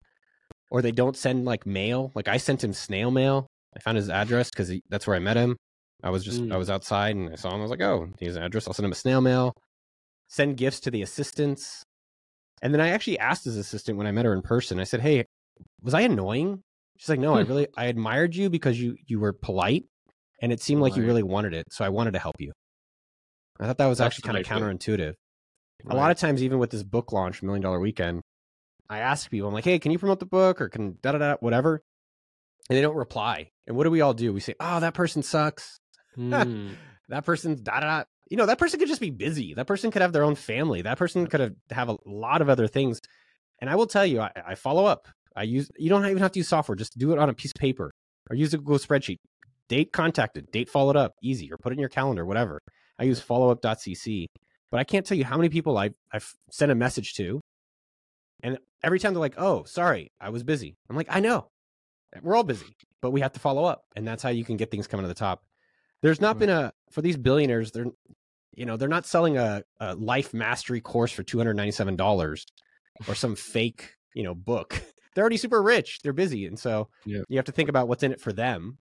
[0.71, 2.13] or they don't send like mail.
[2.15, 3.47] Like I sent him snail mail.
[3.75, 5.57] I found his address because that's where I met him.
[6.03, 6.59] I was just I Mm.
[6.59, 7.61] was outside and I saw him.
[7.61, 8.67] I was like, oh, he has an address.
[8.67, 9.55] I'll send him a snail mail.
[10.29, 11.85] Send gifts to the assistants,
[12.61, 14.81] and then I actually asked his assistant when I met her in person.
[14.81, 15.25] I said, hey,
[15.83, 16.63] was I annoying?
[16.99, 19.85] She's like, no, I really I admired you because you you were polite,
[20.43, 21.67] and it seemed like you really wanted it.
[21.71, 22.53] So I wanted to help you.
[23.61, 25.15] I thought that was That's actually kind of the right counterintuitive.
[25.89, 28.23] A lot of times, even with this book launch, Million Dollar Weekend,
[28.91, 31.19] I ask people, I'm like, hey, can you promote the book or can da da
[31.19, 31.83] da whatever?
[32.69, 33.51] And they don't reply.
[33.67, 34.33] And what do we all do?
[34.33, 35.79] We say, oh, that person sucks.
[36.19, 36.71] Mm.
[37.09, 37.87] That person's da da.
[37.87, 38.05] da.
[38.29, 39.55] You know, that person could just be busy.
[39.55, 40.83] That person could have their own family.
[40.83, 43.01] That person could have have a lot of other things.
[43.61, 45.07] And I will tell you, I, I follow up.
[45.37, 45.71] I use.
[45.79, 46.75] You don't even have to use software.
[46.75, 47.93] Just do it on a piece of paper
[48.29, 49.19] or use a Google spreadsheet.
[49.69, 52.61] Date contacted, date followed up, easy, or put it in your calendar, whatever.
[52.99, 54.27] I use followup.cc,
[54.71, 57.41] but I can't tell you how many people I've, I've sent a message to.
[58.43, 60.77] And every time they're like, oh, sorry, I was busy.
[60.89, 61.49] I'm like, I know.
[62.23, 63.83] We're all busy, but we have to follow up.
[63.97, 65.43] And that's how you can get things coming to the top.
[66.03, 66.41] There's not Right.
[66.41, 67.87] been a, for these billionaires, they're,
[68.55, 72.45] you know, they're not selling a, a life mastery course for $297
[73.09, 74.81] or some fake, you know, book.
[75.15, 76.01] They're already super rich.
[76.03, 76.47] They're busy.
[76.47, 77.23] And so Yeah.
[77.29, 78.79] you have to think about what's in it for them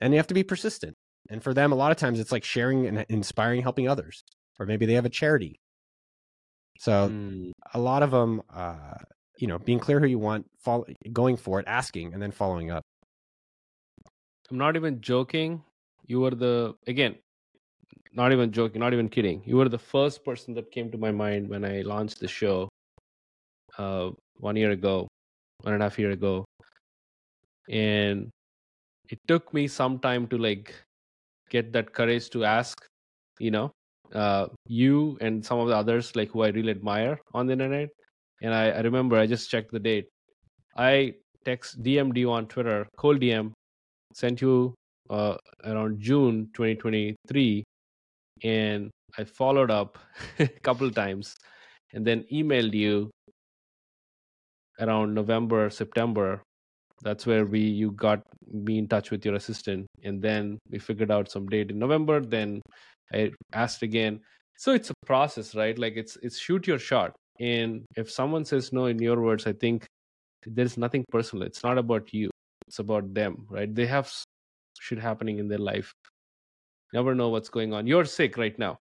[0.00, 0.96] and you have to be persistent.
[1.30, 4.22] And for them, a lot of times it's like sharing and inspiring, helping others,
[4.60, 5.60] or maybe they have a charity.
[6.78, 7.50] So Mm.
[7.74, 8.94] a lot of them, uh,
[9.38, 12.70] you know, being clear who you want, follow, going for it, asking, and then following
[12.70, 12.82] up.
[14.50, 15.62] I'm not even joking.
[16.08, 17.16] You were the again,
[18.14, 19.42] not even joking, not even kidding.
[19.44, 22.68] You were the first person that came to my mind when I launched the show
[23.76, 25.06] uh one year ago,
[25.62, 26.44] one and a half year ago.
[27.68, 28.30] And
[29.10, 30.74] it took me some time to like
[31.50, 32.78] get that courage to ask,
[33.38, 33.70] you know,
[34.14, 37.90] uh you and some of the others like who I really admire on the internet.
[38.40, 40.08] And I, I remember I just checked the date.
[40.76, 43.52] I text DM'd on Twitter, cold DM,
[44.14, 44.74] sent you
[45.10, 47.64] uh, around June 2023,
[48.42, 49.98] and I followed up
[50.38, 51.34] a couple times,
[51.92, 53.10] and then emailed you
[54.80, 56.42] around November, September.
[57.02, 61.10] That's where we you got me in touch with your assistant, and then we figured
[61.10, 62.20] out some date in November.
[62.20, 62.60] Then
[63.12, 64.20] I asked again.
[64.56, 65.78] So it's a process, right?
[65.78, 69.52] Like it's it's shoot your shot, and if someone says no, in your words, I
[69.52, 69.86] think
[70.46, 71.44] there's nothing personal.
[71.46, 72.30] It's not about you.
[72.66, 73.72] It's about them, right?
[73.72, 74.12] They have
[74.80, 75.94] shit happening in their life.
[76.92, 77.86] Never know what's going on.
[77.86, 78.78] You're sick right now.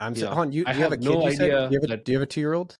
[0.00, 0.20] I'm Yeah.
[0.20, 1.04] so, hold on, you, I you have, a kid.
[1.04, 1.42] no you said?
[1.50, 2.76] idea Do you have a, that- do you have a two year old?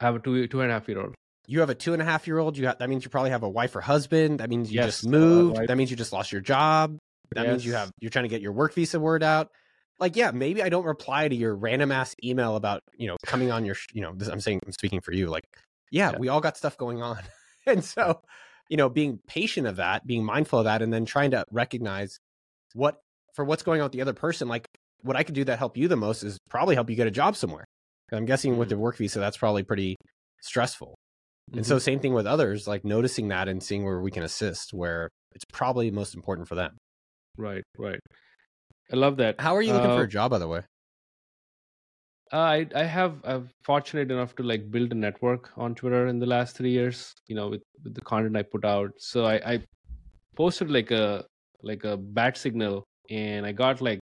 [0.00, 1.14] I have a two two and a half year old.
[1.46, 2.56] You have a two and a half year old.
[2.58, 4.40] You have, that means you probably have a wife or husband.
[4.40, 5.56] That means you Yes, just uh, moved.
[5.58, 5.66] wife.
[5.68, 6.98] That means you just lost your job.
[7.34, 9.50] That means you have you're trying to get your work visa word out.
[9.98, 13.50] Like, yeah, maybe I don't reply to your random ass email about you know coming
[13.50, 14.12] on your you know.
[14.14, 15.26] This, I'm saying I'm speaking for you.
[15.28, 15.44] Like,
[15.90, 16.18] yeah, Yeah.
[16.18, 17.18] we all got stuff going on,
[17.66, 18.20] and so
[18.68, 22.18] you know, being patient of that, being mindful of that, and then trying to recognize
[22.74, 23.00] what
[23.34, 24.48] for what's going on with the other person.
[24.48, 24.66] Like,
[25.02, 27.10] what I could do that help you the most is probably help you get a
[27.10, 27.64] job somewhere.
[28.12, 28.70] I'm guessing with Mhm.
[28.70, 29.96] the work visa, that's probably pretty
[30.40, 30.94] stressful.
[31.56, 31.66] And Mhm.
[31.66, 35.10] so same thing with others, like noticing that and seeing where we can assist, where
[35.34, 36.78] it's probably most important for them.
[37.36, 38.00] right, right.
[38.92, 39.36] I love that.
[39.38, 40.64] How are you looking for Uh, a job, by the way?
[42.32, 46.26] I I have I'm fortunate enough to like build a network on Twitter in the
[46.26, 47.14] last three years.
[47.26, 48.90] You know, with, with the content I put out.
[48.98, 49.64] So I, I
[50.36, 51.24] posted like a
[51.62, 54.00] like a bat signal, and I got like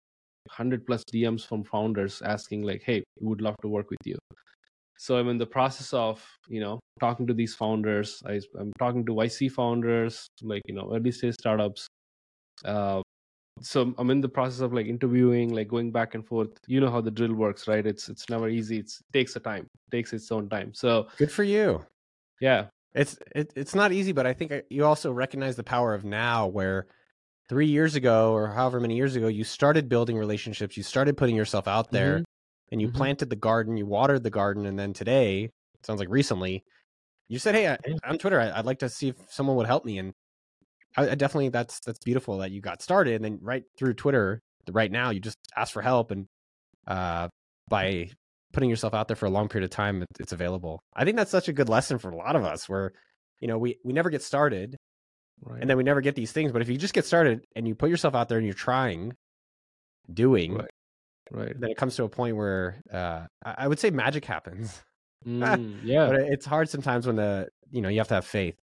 [0.50, 4.18] hundred plus DMs from founders asking like, "Hey, we would love to work with you."
[4.98, 8.24] So I'm in the process of you know talking to these founders.
[8.26, 11.88] I, I'm talking to YC founders, like you know early stage startups.
[12.64, 13.02] Uh,
[13.62, 16.50] so i'm in the process of like interviewing like going back and forth.
[16.68, 17.86] You know how the drill works right?
[17.86, 18.80] It's it's never easy.
[18.80, 19.66] It's, it takes a time.
[19.88, 20.74] It takes its own time.
[20.74, 21.86] So Good for you.
[22.40, 22.70] yeah.
[22.94, 26.06] It's it, it's not easy, but I think uh, you also recognize the power of
[26.06, 26.88] now, where
[27.50, 31.36] three years ago or however many years ago you started building relationships, you started putting
[31.36, 32.24] yourself out there,
[32.72, 32.90] and you Mhm.
[32.90, 36.66] planted the garden, you watered the garden, and then today, it sounds like recently,
[37.30, 39.86] you said, "Hey, I, on Twitter, I, I'd like to see if someone would help
[39.86, 40.14] me," and
[40.98, 44.42] I, I definitely that's that's beautiful that you got started, and then right through Twitter,
[44.72, 46.28] right now, you just ask for help, and
[46.88, 47.28] uh,
[47.70, 48.10] by
[48.54, 50.80] putting yourself out there for a long period of time, it, it's available.
[50.96, 52.94] I think that's such a good lesson for a lot of us, where
[53.40, 54.78] you know we we never get started,
[55.44, 57.68] right and then we never get these things, but if you just get started and
[57.68, 59.14] you put yourself out there and you're trying,
[60.12, 60.70] doing, Right.
[61.32, 64.82] right then it comes to a point where uh, I I would say magic happens.
[65.26, 68.56] Mm, yeah But it's hard sometimes when the you know you have to have faith.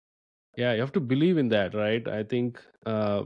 [0.57, 2.05] Yeah, you have to believe in that, right?
[2.07, 3.23] I think uh,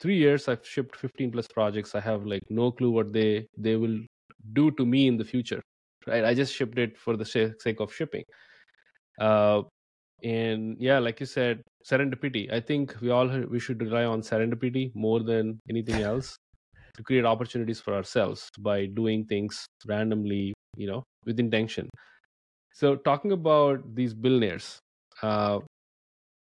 [0.00, 1.94] three years I've shipped 15 plus projects.
[1.94, 3.98] I have like no clue what they they will
[4.52, 5.60] do to me in the future,
[6.06, 6.24] right?
[6.24, 8.24] I just shipped it for the sake of shipping.
[9.20, 9.62] Uh,
[10.24, 12.52] and yeah, like you said, serendipity.
[12.52, 16.36] I think we all we should rely on serendipity more than anything else
[16.96, 21.90] to create opportunities for ourselves by doing things randomly, you know, with intention.
[22.72, 24.78] So talking about these billionaires,
[25.22, 25.60] uh,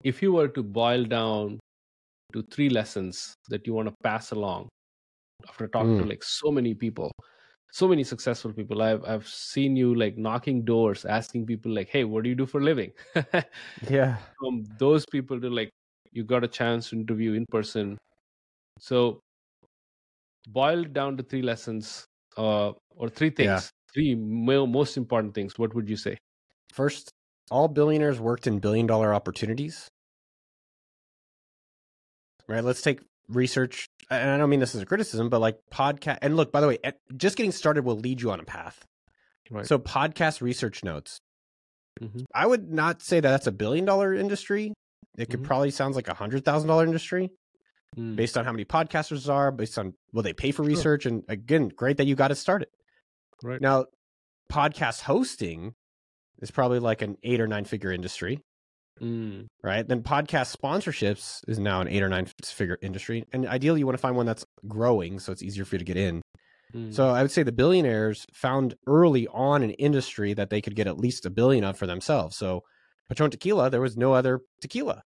[0.03, 1.59] if you were to boil down
[2.33, 4.67] to three lessons that you want to pass along
[5.47, 6.01] after talking mm.
[6.01, 7.11] to like so many people
[7.71, 12.03] so many successful people i've i've seen you like knocking doors asking people like hey
[12.03, 12.91] what do you do for a living?
[13.89, 14.17] Yeah.
[14.39, 15.69] From those people to like
[16.11, 17.97] you got a chance to interview in person.
[18.79, 19.19] So
[20.47, 22.05] boiled down to three lessons
[22.37, 23.59] uh, or three things yeah.
[23.93, 26.17] three most important things what would you say?
[26.71, 27.09] First
[27.49, 29.87] all billionaires worked in billion dollar opportunities
[32.47, 36.19] right let's take research and i don't mean this as a criticism but like podcast
[36.21, 36.77] and look by the way
[37.15, 38.85] just getting started will lead you on a path
[39.49, 39.65] right.
[39.65, 41.19] so podcast research notes
[42.01, 42.19] mm-hmm.
[42.33, 44.73] i would not say that that's a billion dollar industry
[45.17, 45.47] it could mm-hmm.
[45.47, 47.31] probably sounds like a hundred thousand dollar industry
[47.97, 48.15] mm.
[48.15, 50.69] based on how many podcasters are based on will they pay for sure.
[50.69, 52.67] research and again great that you got it started
[53.41, 53.85] right now
[54.51, 55.73] podcast hosting
[56.41, 58.39] is probably like an eight or nine figure industry
[59.01, 59.47] Mm.
[59.63, 59.87] Right.
[59.87, 63.25] Then podcast sponsorships is now an eight or nine figure industry.
[63.33, 65.85] And ideally, you want to find one that's growing so it's easier for you to
[65.85, 66.21] get in.
[66.73, 66.93] Mm.
[66.93, 70.87] So I would say the billionaires found early on an industry that they could get
[70.87, 72.37] at least a billion of for themselves.
[72.37, 72.63] So
[73.09, 75.03] Patron Tequila, there was no other tequila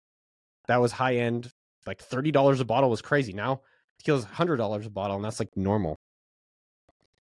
[0.69, 1.51] that was high end.
[1.87, 3.33] Like $30 a bottle was crazy.
[3.33, 3.61] Now
[3.99, 5.97] tequila's $100 a bottle, and that's like normal.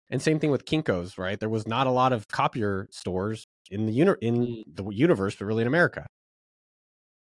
[0.10, 1.40] And same thing with Kinko's, right?
[1.40, 4.64] There was not a lot of copier stores in the uni- in mm.
[4.74, 6.08] the universe, but really in America.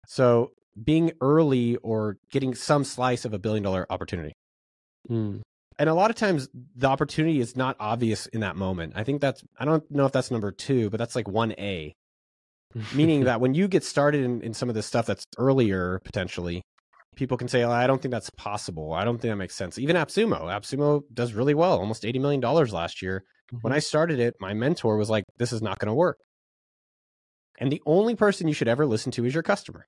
[0.07, 4.33] So being early or getting some slice of a billion dollar opportunity.
[5.09, 5.43] Mm.
[5.79, 8.95] And a lot of times the opportunity is not obvious in that moment.
[8.97, 11.93] I think that's, I don't know if that's number two, but that's like 1A.
[12.95, 16.63] Meaning that when you get started in, in some of this stuff that's earlier potentially,
[17.15, 18.93] people can say, oh, I don't think that's possible.
[18.93, 19.79] I don't think that makes sense.
[19.79, 23.25] Even AppSumo, AppSumo does really well, almost $80 million last year.
[23.53, 23.59] Mm-hmm.
[23.63, 26.19] When I started it, my mentor was like, this is not going to work.
[27.59, 29.87] And the only person you should ever listen to is your customer.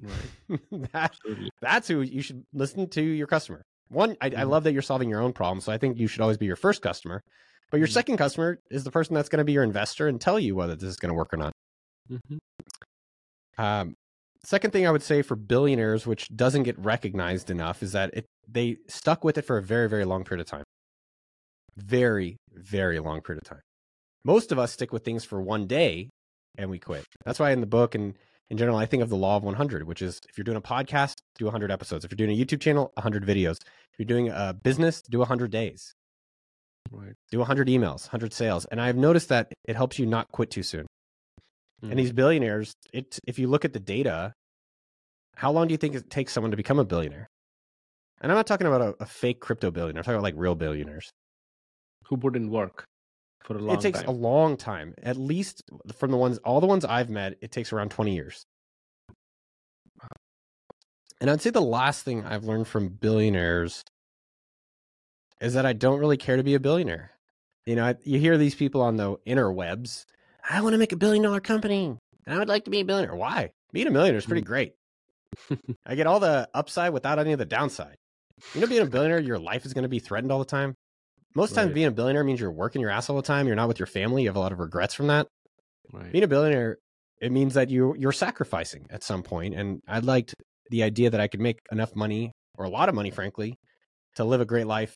[0.00, 0.60] Right.
[0.92, 1.14] that,
[1.60, 3.62] that's who you should listen to your customer.
[3.88, 4.40] One, I, mm-hmm.
[4.40, 5.60] I, love that you're solving your own problem.
[5.60, 7.22] So I think you should always be your first customer.
[7.70, 7.94] But your mm-hmm.
[7.94, 10.74] second customer is the person that's going to be your investor and tell you whether
[10.74, 11.52] this is going to work or not.
[12.10, 12.36] Mm-hmm.
[13.58, 13.94] Um,
[14.44, 18.26] second thing I would say for billionaires, which doesn't get recognized enough, is that it
[18.48, 20.64] they stuck with it for a very, very long period of time.
[21.76, 23.60] Very, very long period of time.
[24.24, 26.10] Most of us stick with things for one day
[26.58, 27.04] and we quit.
[27.24, 28.14] That's why in the book and
[28.50, 30.62] in general, I think of the law of 100, which is if you're doing a
[30.62, 32.04] podcast, do 100 episodes.
[32.04, 33.56] If you're doing a YouTube channel, 100 videos.
[33.92, 35.94] If you're doing a business, do 100 days.
[36.90, 37.14] Right.
[37.32, 38.64] Do 100 emails, 100 sales.
[38.66, 40.86] And I've noticed that it helps you not quit too soon.
[41.82, 41.90] Mm.
[41.90, 42.16] And these mm-hmm.
[42.16, 44.32] billionaires, it if you look at the data,
[45.34, 47.26] how long do you think it takes someone to become a billionaire?
[48.20, 50.00] And I'm not talking about a, a fake crypto billionaire.
[50.00, 51.10] I'm talking about like real billionaires
[52.04, 52.84] who in work
[53.44, 54.08] for a long It takes time.
[54.08, 54.94] a long time.
[55.02, 55.62] At least
[55.98, 58.46] from the ones all the ones I've met, it takes around 20 years.
[61.20, 63.84] And I'd say the last thing I've learned from billionaires
[65.40, 67.12] is that I don't really care to be a billionaire.
[67.64, 70.04] You know, you hear these people on the interwebs,
[70.48, 71.96] I want to make a billion dollar company
[72.26, 73.16] and I would like to be a billionaire.
[73.16, 73.52] Why?
[73.72, 74.46] Being a millionaire is pretty mm.
[74.46, 74.74] great.
[75.86, 77.96] I get all the upside without any of the downside.
[78.54, 80.74] You know, being a billionaire, your life is going to be threatened all the time.
[81.36, 81.64] Most right.
[81.64, 83.46] times, being a billionaire means you're working your ass all the time.
[83.46, 84.22] You're not with your family.
[84.22, 85.28] You have a lot of regrets from that.
[85.92, 86.10] Right.
[86.10, 86.78] Being a billionaire,
[87.20, 89.54] it means that you you're sacrificing at some point.
[89.54, 90.34] And I liked
[90.70, 93.58] the idea that I could make enough money, or a lot of money, frankly,
[94.14, 94.94] to live a great life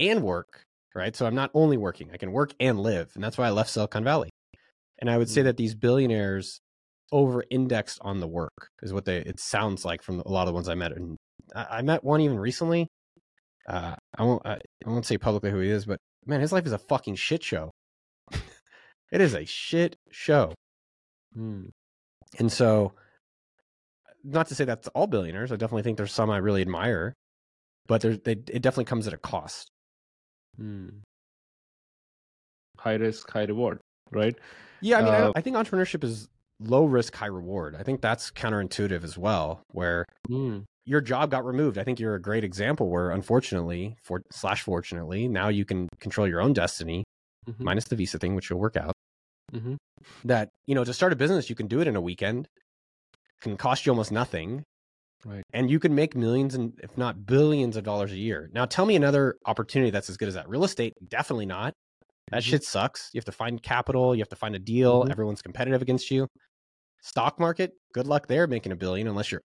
[0.00, 0.64] and work.
[0.96, 1.14] Right.
[1.14, 3.70] So I'm not only working; I can work and live, and that's why I left
[3.70, 4.30] Silicon Valley.
[4.98, 5.44] And I would say mm.
[5.44, 6.58] that these billionaires
[7.12, 10.48] over indexed on the work is what they it sounds like from a lot of
[10.48, 10.90] the ones I met.
[10.90, 11.16] And
[11.54, 12.88] I, I met one even recently
[13.68, 16.66] uh, I won't I, I won't say publicly who he is, but man, his life
[16.66, 17.70] is a fucking shit show.
[18.32, 20.54] it is a shit show.
[21.34, 21.66] Hmm.
[22.38, 22.92] And so,
[24.24, 25.52] not to say that's all billionaires.
[25.52, 27.14] I definitely think there's some I really admire,
[27.86, 29.68] but there's they, it definitely comes at a cost.
[30.56, 30.88] Hmm.
[32.78, 33.80] High risk, high reward,
[34.12, 34.36] right?
[34.80, 36.28] Yeah, I mean, uh, I, I, think entrepreneurship is
[36.60, 37.74] low risk, high reward.
[37.78, 41.76] I think that's counterintuitive as well, where hmm your job got removed.
[41.78, 46.26] I think you're a great example where, unfortunately, for slash fortunately, now you can control
[46.26, 47.04] your own destiny,
[47.48, 47.62] mm-hmm.
[47.62, 48.92] minus the visa thing, which will work out.
[49.54, 49.76] Mm-hmm.
[50.24, 52.46] that you know to start a business you can do it in a weekend
[53.40, 54.62] can cost you almost nothing
[55.24, 55.42] Right.
[55.54, 58.84] and you can make millions and if not billions of dollars a year now tell
[58.84, 61.72] me another opportunity that's as good as that real estate definitely not
[62.30, 62.46] that Mhm.
[62.46, 65.10] shit sucks you have to find capital you have to find a deal Mhm.
[65.10, 66.28] everyone's competitive against you
[67.02, 69.42] stock market good luck there making a billion unless you're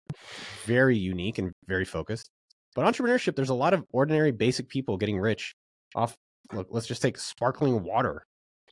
[0.66, 2.30] very unique and very focused
[2.76, 5.54] but entrepreneurship there's a lot of ordinary basic people getting rich
[5.96, 6.16] off
[6.54, 8.24] look let's just take sparkling water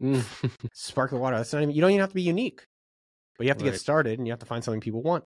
[0.01, 0.23] Mm.
[0.73, 1.35] sparkling water.
[1.35, 2.63] That's not even you don't even have to be unique,
[3.37, 3.71] but you have to Right.
[3.73, 5.25] get started and you have to find something people want,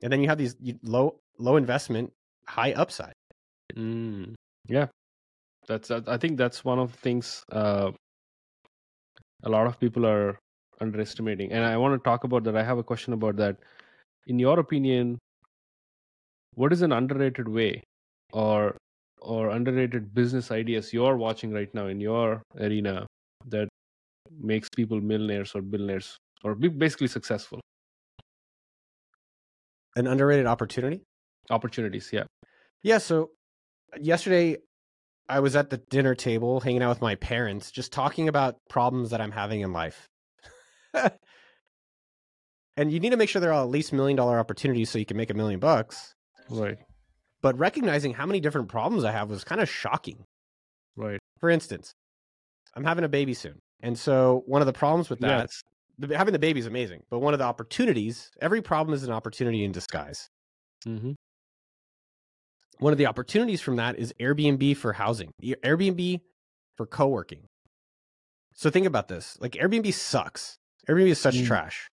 [0.00, 2.12] and then you have these low low investment,
[2.46, 3.14] high upside.
[3.74, 4.34] Mm.
[4.68, 4.86] Yeah,
[5.66, 5.90] that's.
[5.90, 7.90] I think that's one of the things uh,
[9.42, 10.38] a lot of people are
[10.80, 12.56] underestimating, and I want to talk about that.
[12.56, 13.56] I have a question about that.
[14.26, 15.18] In your opinion,
[16.54, 17.82] what is an underrated way,
[18.32, 18.76] or
[19.20, 23.06] or underrated business ideas you're watching right now in your arena
[23.46, 23.68] that
[24.40, 27.60] makes people millionaires or billionaires or basically successful
[29.94, 31.02] An underrated opportunity.
[31.50, 32.10] opportunities?
[32.12, 32.24] Yeah.
[32.82, 32.98] Yeah.
[32.98, 33.30] So
[34.00, 34.56] yesterday,
[35.28, 39.10] I was at the dinner table hanging out with my parents, just talking about problems
[39.10, 40.06] that I'm having in life.
[42.76, 45.06] And you need to make sure they're all at least million dollar opportunities so you
[45.06, 46.14] can make a million bucks.
[46.48, 46.78] Right.
[47.40, 50.24] But recognizing how many different problems I have was kind of shocking.
[50.96, 51.18] Right.
[51.40, 51.92] For instance,
[52.74, 53.58] I'm having a baby soon.
[53.82, 55.62] And so one of the problems with that Yes.
[55.98, 59.10] the, having the baby is amazing, but one of the opportunities, every problem is an
[59.10, 60.28] opportunity in disguise.
[60.86, 61.12] Mm-hmm.
[62.78, 66.20] One of the opportunities from that is Airbnb for housing, Airbnb
[66.76, 67.46] for co working.
[68.54, 70.56] So think about this like, Airbnb sucks.
[70.88, 71.46] Airbnb is such Mm.
[71.46, 71.88] trash,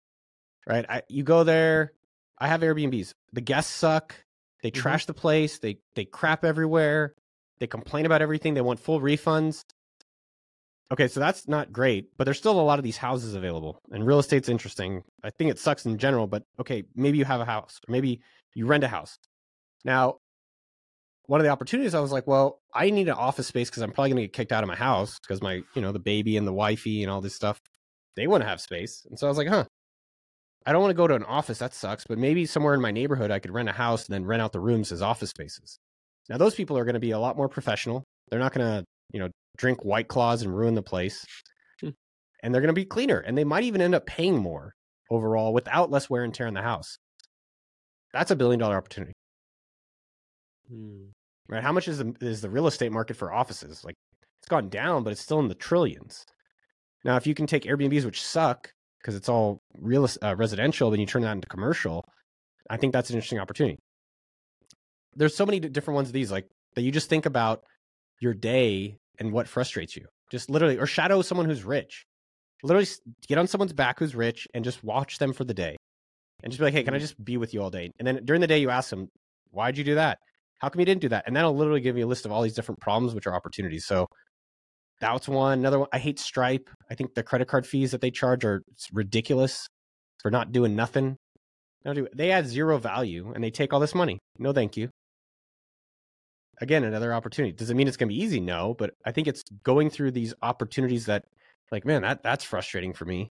[0.66, 0.84] right?
[0.88, 1.92] I, you go there,
[2.38, 3.14] I have Airbnbs.
[3.32, 4.14] The guests suck.
[4.62, 4.74] They Mhm.
[4.74, 5.58] trash the place.
[5.58, 7.14] They, they crap everywhere.
[7.58, 8.54] They complain about everything.
[8.54, 9.64] They want full refunds.
[10.92, 14.06] Okay, so that's not great, but there's still a lot of these houses available, and
[14.06, 15.02] real estate's interesting.
[15.22, 18.20] I think it sucks in general, but okay, maybe you have a house, or maybe
[18.54, 19.18] you rent a house.
[19.84, 20.18] Now,
[21.26, 23.92] one of the opportunities, I was like, well, I need an office space because I'm
[23.92, 26.36] probably going to get kicked out of my house because my, you know, the baby
[26.36, 27.60] and the wifey and all this stuff,
[28.16, 29.64] they want to have space, and so I was like, huh,
[30.66, 31.58] I don't want to go to an office.
[31.58, 34.24] That sucks, but maybe somewhere in my neighborhood, I could rent a house and then
[34.24, 35.78] rent out the rooms as office spaces.
[36.28, 38.02] Now, those people are going to be a lot more professional.
[38.30, 41.24] They're not going to, you know, drink white claws and ruin the place.
[41.80, 41.90] Hmm.
[42.42, 44.74] and they're going to be cleaner and they might even end up paying more
[45.10, 46.96] overall without less wear and tear in the house.
[48.12, 49.12] That's a billion dollar opportunity,
[50.72, 51.10] Mm.
[51.48, 51.62] right?
[51.62, 53.84] How much is the, is the real estate market for offices?
[53.84, 53.96] Like
[54.40, 56.24] it's gone down, but it's still in the trillions.
[57.04, 61.00] Now, if you can take Airbnbs, which suck because it's all real uh, residential, then
[61.00, 62.04] you turn that into commercial.
[62.70, 63.78] I think that's an interesting opportunity.
[65.14, 67.62] There's so many different ones of these, like that you just think about
[68.20, 70.06] your day and what frustrates you.
[70.30, 72.06] Just literally, or shadow someone who's rich.
[72.62, 72.88] Literally,
[73.28, 75.76] get on someone's back who's rich and just watch them for the day,
[76.42, 78.24] and just be like, "Hey, can I just be with you all day?" And then
[78.24, 79.08] during the day, you ask them,
[79.50, 80.18] "Why'd you do that?
[80.60, 82.40] How come you didn't do that?" And that'll literally give you a list of all
[82.40, 83.84] these different problems, which are opportunities.
[83.84, 84.06] So
[85.04, 85.58] that's one.
[85.58, 85.88] Another one.
[85.92, 86.70] I hate Stripe.
[86.90, 89.68] I think the credit card fees that they charge are ridiculous
[90.22, 91.16] for not doing nothing.
[91.84, 94.18] They add zero value and they take all this money.
[94.38, 94.88] No, thank you.
[96.60, 97.52] Again, another opportunity.
[97.52, 98.40] Does it mean it's going to be easy?
[98.40, 101.24] No, but I think it's going through these opportunities that,
[101.70, 103.28] like, man, that that's frustrating for me.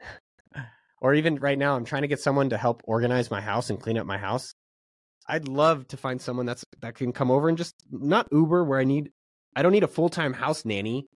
[1.00, 3.80] or even right now, I'm trying to get someone to help organize my house and
[3.80, 4.52] clean up my house.
[5.28, 8.78] I'd love to find someone that's that can come over and just not Uber where
[8.78, 9.10] I need
[9.56, 11.06] I don't need a full time house nanny,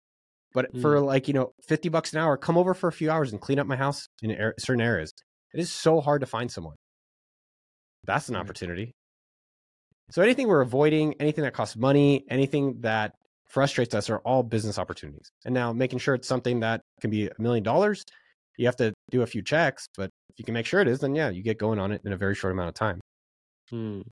[0.53, 3.33] but for like you know fifty bucks an hour, come over for a few hours
[3.33, 5.13] and clean up my house in ar- certain areas.
[5.55, 6.77] It is so hard to find someone.
[8.05, 8.93] That's an opportunity.
[10.11, 13.13] So anything we're avoiding, anything that costs money, anything that
[13.49, 15.31] frustrates us are all business opportunities.
[15.45, 18.05] And now making sure it's something that can be a million dollars,
[18.57, 21.01] you have to do a few checks, but if you can make sure it is,
[21.01, 23.01] then yeah, you get going on it in a very short amount of time.
[23.71, 24.03] Hmm.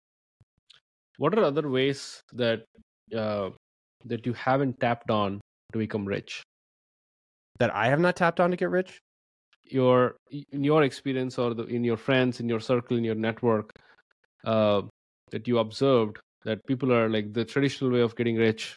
[1.18, 2.64] What are other ways that
[3.16, 3.50] uh,
[4.04, 5.40] that you haven't tapped on
[5.72, 6.42] to become rich?
[7.58, 9.00] That I have not tapped on to get rich.
[9.64, 13.70] Your in your experience, or the, in your friends, in your circle, in your network,
[14.44, 14.82] uh,
[15.30, 18.76] that you observed that people are like the traditional way of getting rich.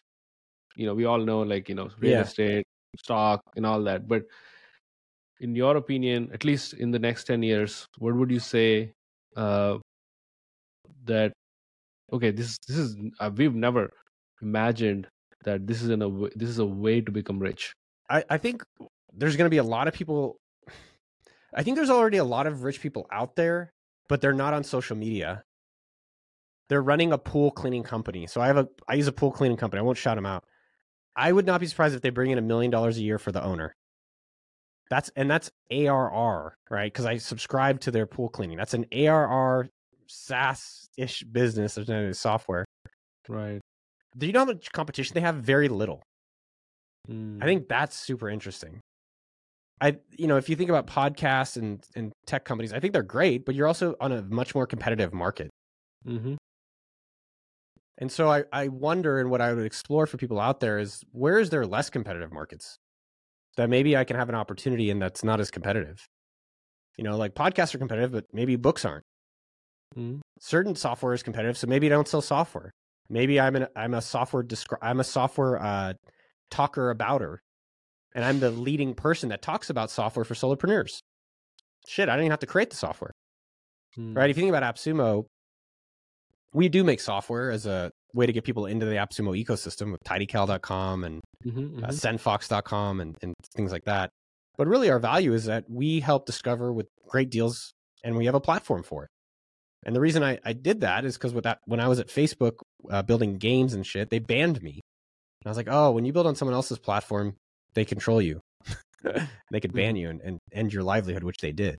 [0.75, 2.21] You know, we all know like you know real Yeah.
[2.23, 2.65] estate,
[2.97, 4.07] stock, and all that.
[4.07, 4.23] But
[5.39, 8.91] in your opinion, at least in the next ten years, what would you say
[9.37, 9.77] uh,
[11.05, 11.31] that
[12.11, 13.91] okay this this is uh, we've never
[14.41, 15.07] imagined
[15.43, 17.73] that this is in a this is a way to become rich
[18.11, 18.63] I, I think
[19.13, 20.39] there's going to be a lot of people.
[21.53, 23.71] I think there's already a lot of rich people out there,
[24.09, 25.43] but they're not on social media.
[26.69, 28.27] They're running a pool cleaning company.
[28.27, 29.79] So I have a I use a pool cleaning company.
[29.79, 30.43] I won't shout them out.
[31.15, 33.31] I would not be surprised if they bring in a million dollars a year for
[33.31, 33.73] the owner.
[34.89, 36.91] That's and that's ARR, right?
[36.91, 38.57] Because I subscribe to their pool cleaning.
[38.57, 39.69] That's an ARR
[40.07, 41.75] SaaS ish business.
[41.75, 42.65] There's no software.
[43.27, 43.61] Right.
[44.17, 45.35] Do you know how much competition they have?
[45.35, 46.01] Very little.
[47.09, 47.41] Mm.
[47.41, 48.79] I think that's super interesting.
[49.79, 53.03] I you know, if you think about podcasts and and tech companies, I think they're
[53.03, 55.49] great, but you're also on a much more competitive market.
[56.07, 56.35] Mm-hmm.
[57.97, 61.03] And so I, I wonder, and what I would explore for people out there is
[61.11, 62.77] where is there less competitive markets
[63.57, 66.03] that maybe I can have an opportunity and that's not as competitive.
[66.97, 69.03] You know, like podcasts are competitive, but maybe books aren't.
[69.95, 70.19] Mm-hmm.
[70.39, 72.71] Certain software is competitive, so maybe I don't sell software.
[73.11, 75.93] Maybe I'm an I'm a software descri- I'm a software uh,
[76.49, 77.41] talker abouter,
[78.15, 80.99] and I'm the leading person that talks about software for solopreneurs.
[81.87, 83.11] Shit, I don't even have to create the software,
[83.97, 84.15] Mm.
[84.15, 84.29] right?
[84.29, 85.25] If you think about AppSumo,
[86.53, 90.01] we do make software as a way to get people into the AppSumo ecosystem with
[90.05, 91.83] tidycal.com and Mm-hmm.
[91.83, 94.11] uh, sendfox.com and, and things like that.
[94.57, 97.71] But really, our value is that we help discover with great deals
[98.03, 99.09] and we have a platform for it.
[99.83, 102.07] And the reason I, I did that is because with that, when I was at
[102.07, 102.53] Facebook
[102.89, 104.81] uh, building games and shit, they banned me.
[105.41, 107.35] And I was like, oh, when you build on someone else's platform,
[107.73, 108.41] they control you.
[109.51, 111.77] they could ban you and, and end your livelihood, which they did.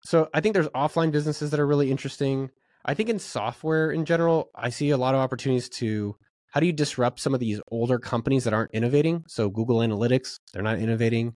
[0.00, 2.50] So I think there's offline businesses that are really interesting.
[2.84, 6.16] I think in software in general, I see a lot of opportunities to
[6.50, 9.24] how do you disrupt some of these older companies that aren't innovating?
[9.28, 11.34] So Google Analytics, they're not innovating.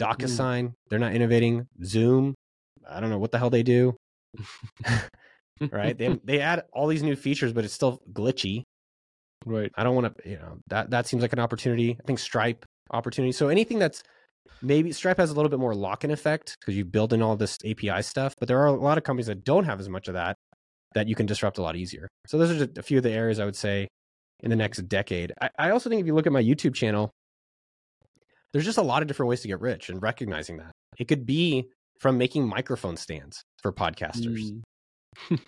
[0.00, 1.66] DocuSign, they're not innovating.
[1.84, 2.34] Zoom,
[2.88, 3.94] I don't know what the hell they do.
[5.72, 5.96] right?
[5.96, 8.62] They they add all these new features, but it's still glitchy.
[9.44, 9.70] right.
[9.76, 11.96] I don't want to, you know, that that seems like an opportunity.
[11.98, 13.32] I think Stripe opportunity.
[13.32, 14.02] So anything that's
[14.62, 17.58] maybe Stripe has a little bit more lock-in effect because you build in all this
[17.64, 20.14] API stuff, but there are a lot of companies that don't have as much of
[20.14, 20.36] that
[20.94, 22.08] that you can disrupt a lot easier.
[22.26, 23.88] So those are just a few of the areas I would say
[24.40, 25.32] in the next decade.
[25.40, 27.10] I, I also think if you look at my YouTube channel,
[28.52, 30.72] there's just a lot of different ways to get rich and recognizing that.
[30.98, 31.68] It could be
[32.00, 34.62] from making microphone stands for podcasters.
[35.30, 35.40] Mm.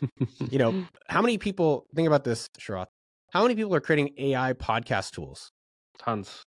[0.50, 2.86] You know, how many people think about this, Sharath?
[3.32, 5.50] How many people are creating AI podcast tools?
[5.98, 6.44] tons.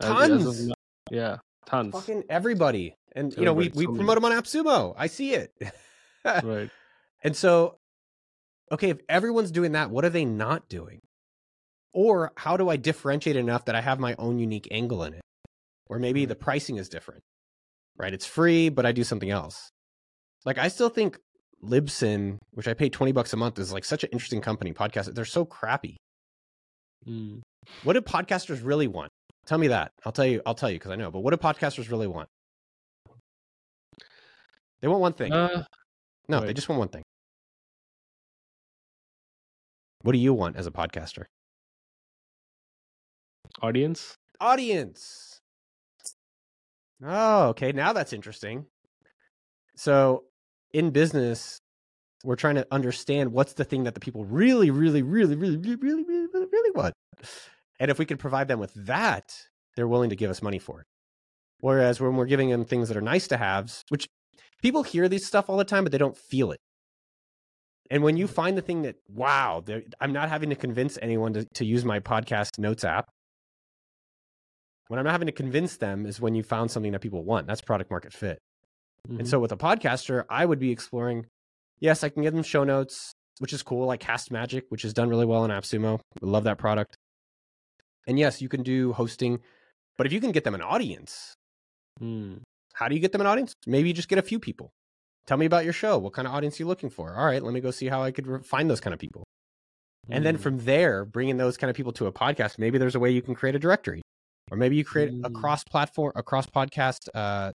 [0.00, 0.72] Of Tons.
[1.10, 1.92] yeah, tons.
[1.92, 2.94] Fucking everybody.
[3.16, 4.94] And you know, we, we promote them on AppSumo.
[4.96, 5.52] I see it.
[6.24, 6.70] right.
[7.24, 7.78] And so,
[8.70, 11.00] okay, if everyone's doing that, what are they not doing?
[11.92, 15.22] Or how do I differentiate enough that I have my own unique angle in it?
[15.86, 17.22] Or maybe the pricing is different,
[17.98, 18.12] right?
[18.12, 19.70] It's free, but I do something else.
[20.44, 21.18] Like I still think
[21.62, 24.72] Libsyn, which I pay 20 bucks a month, is like such an interesting company.
[24.72, 25.96] Podcast, they're so crappy.
[27.06, 27.40] Mm.
[27.82, 29.10] What do podcasters really want?
[29.46, 29.90] Tell me that.
[30.04, 30.42] I'll tell you.
[30.46, 31.10] I'll tell you because I know.
[31.10, 32.28] But what do podcasters really want?
[34.80, 35.32] They want one thing.
[35.32, 35.64] Uh,
[36.28, 37.02] no, they just want one thing.
[40.02, 41.24] What do you want as a podcaster?
[43.62, 44.14] audience.
[44.40, 45.37] Audience.
[47.04, 47.72] Oh, okay.
[47.72, 48.66] Now that's interesting.
[49.76, 50.24] So,
[50.72, 51.60] in business,
[52.24, 55.76] we're trying to understand what's the thing that the people really, really, really, really, really,
[55.76, 56.94] really, really, really, really want.
[57.78, 59.36] And if we could provide them with that,
[59.76, 60.86] they're willing to give us money for it.
[61.60, 64.08] Whereas when we're giving them things that are nice to haves, which
[64.60, 66.58] people hear these stuff all the time, but they don't feel it.
[67.90, 68.30] And when you mm.
[68.30, 69.64] find the thing that, wow,
[70.00, 73.08] I'm not having to convince anyone to, to use my podcast notes app.
[74.88, 77.46] When I'm not having to convince them is when you found something that people want.
[77.46, 78.38] That's product market fit.
[79.08, 79.20] Mhm.
[79.20, 81.26] And so with a podcaster, I would be exploring,
[81.78, 85.08] yes, I can give them show notes, which is cool, like Castmagic, which is done
[85.08, 86.00] really well in AppSumo.
[86.20, 86.96] We love that product.
[88.06, 89.40] And yes, you can do hosting,
[89.96, 91.34] but if you can get them an audience,
[92.00, 92.40] Mm.
[92.74, 93.52] how do you get them an audience?
[93.66, 94.70] Maybe you just get a few people.
[95.26, 95.98] Tell me about your show.
[95.98, 97.14] What kind of audience are you looking for?
[97.14, 99.24] All right, let me go see how I could re- find those kind of people.
[100.08, 100.40] And then Mm.
[100.40, 103.20] from there, bringing those kind of people to a podcast, maybe there's a way you
[103.20, 104.00] can create a directory,
[104.50, 105.34] or maybe you create a Mm.
[105.34, 107.52] cross platform, a cross podcast uh,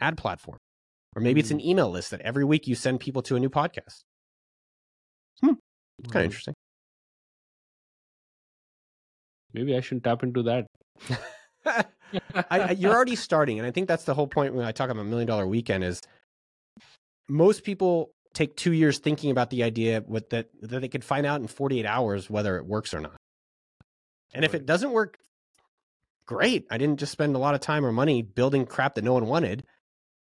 [0.00, 0.58] ad platform,
[1.16, 3.50] or maybe it's an email list that every week you send people to a new
[3.50, 4.00] podcast.
[5.42, 6.24] It's kind of Mm.
[6.24, 6.54] interesting.
[9.52, 10.66] Maybe I should tap into that.
[11.66, 11.84] I,
[12.50, 15.00] I, you're already starting, and I think that's the whole point when I talk about
[15.00, 16.00] a million dollar weekend is
[17.28, 21.24] most people take two years thinking about the idea with that that they could find
[21.24, 23.16] out in 48 hours whether it works or not.
[24.34, 25.16] And if it doesn't work,
[26.26, 26.66] great.
[26.70, 29.26] I didn't just spend a lot of time or money building crap that no one
[29.26, 29.64] wanted,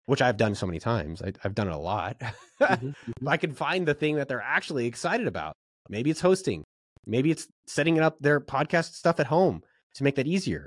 [0.07, 1.23] which I've done so many times.
[1.23, 2.21] I, I've done it a lot.
[2.61, 2.95] Mhm,
[3.25, 5.55] I can find the thing that they're actually excited about.
[5.89, 6.65] Maybe it's hosting.
[7.07, 9.63] Maybe it's setting up their podcast stuff at home
[9.95, 10.67] to make that easier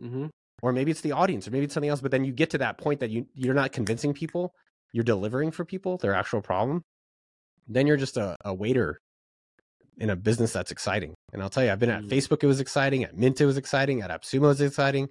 [0.00, 0.28] mhm.
[0.62, 2.58] or maybe it's the audience or maybe it's something else but then you get to
[2.58, 4.52] that point that you you're not convincing people
[4.92, 6.82] you're delivering for people their actual problem
[7.68, 8.98] then you're just a, a waiter
[9.98, 12.08] in a business that's exciting and i'll tell you i've been at Mm.
[12.08, 15.08] facebook it was exciting at mint it was exciting at appsumo it was exciting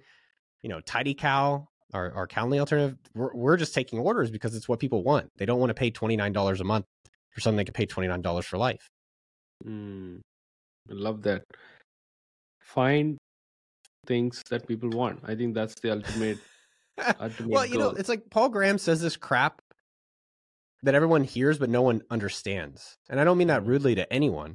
[0.62, 4.80] you know TidyCal our, our Calendly alternative, we're, we're just taking orders because it's what
[4.80, 5.30] people want.
[5.36, 6.86] They don't want to pay $29 a month
[7.30, 8.88] for something they can pay $29 for life.
[9.66, 10.20] Mm,
[10.90, 11.42] I love that.
[12.60, 13.18] Find
[14.06, 15.20] things that people want.
[15.24, 16.38] I think that's the ultimate.
[17.20, 19.60] ultimate well, you know, it's like Paul Graham says this crap
[20.82, 22.96] that everyone hears, but no one understands.
[23.08, 24.54] And I don't mean that rudely to anyone,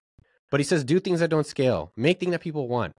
[0.49, 2.93] but he says, do things that don't scale, make things that people want.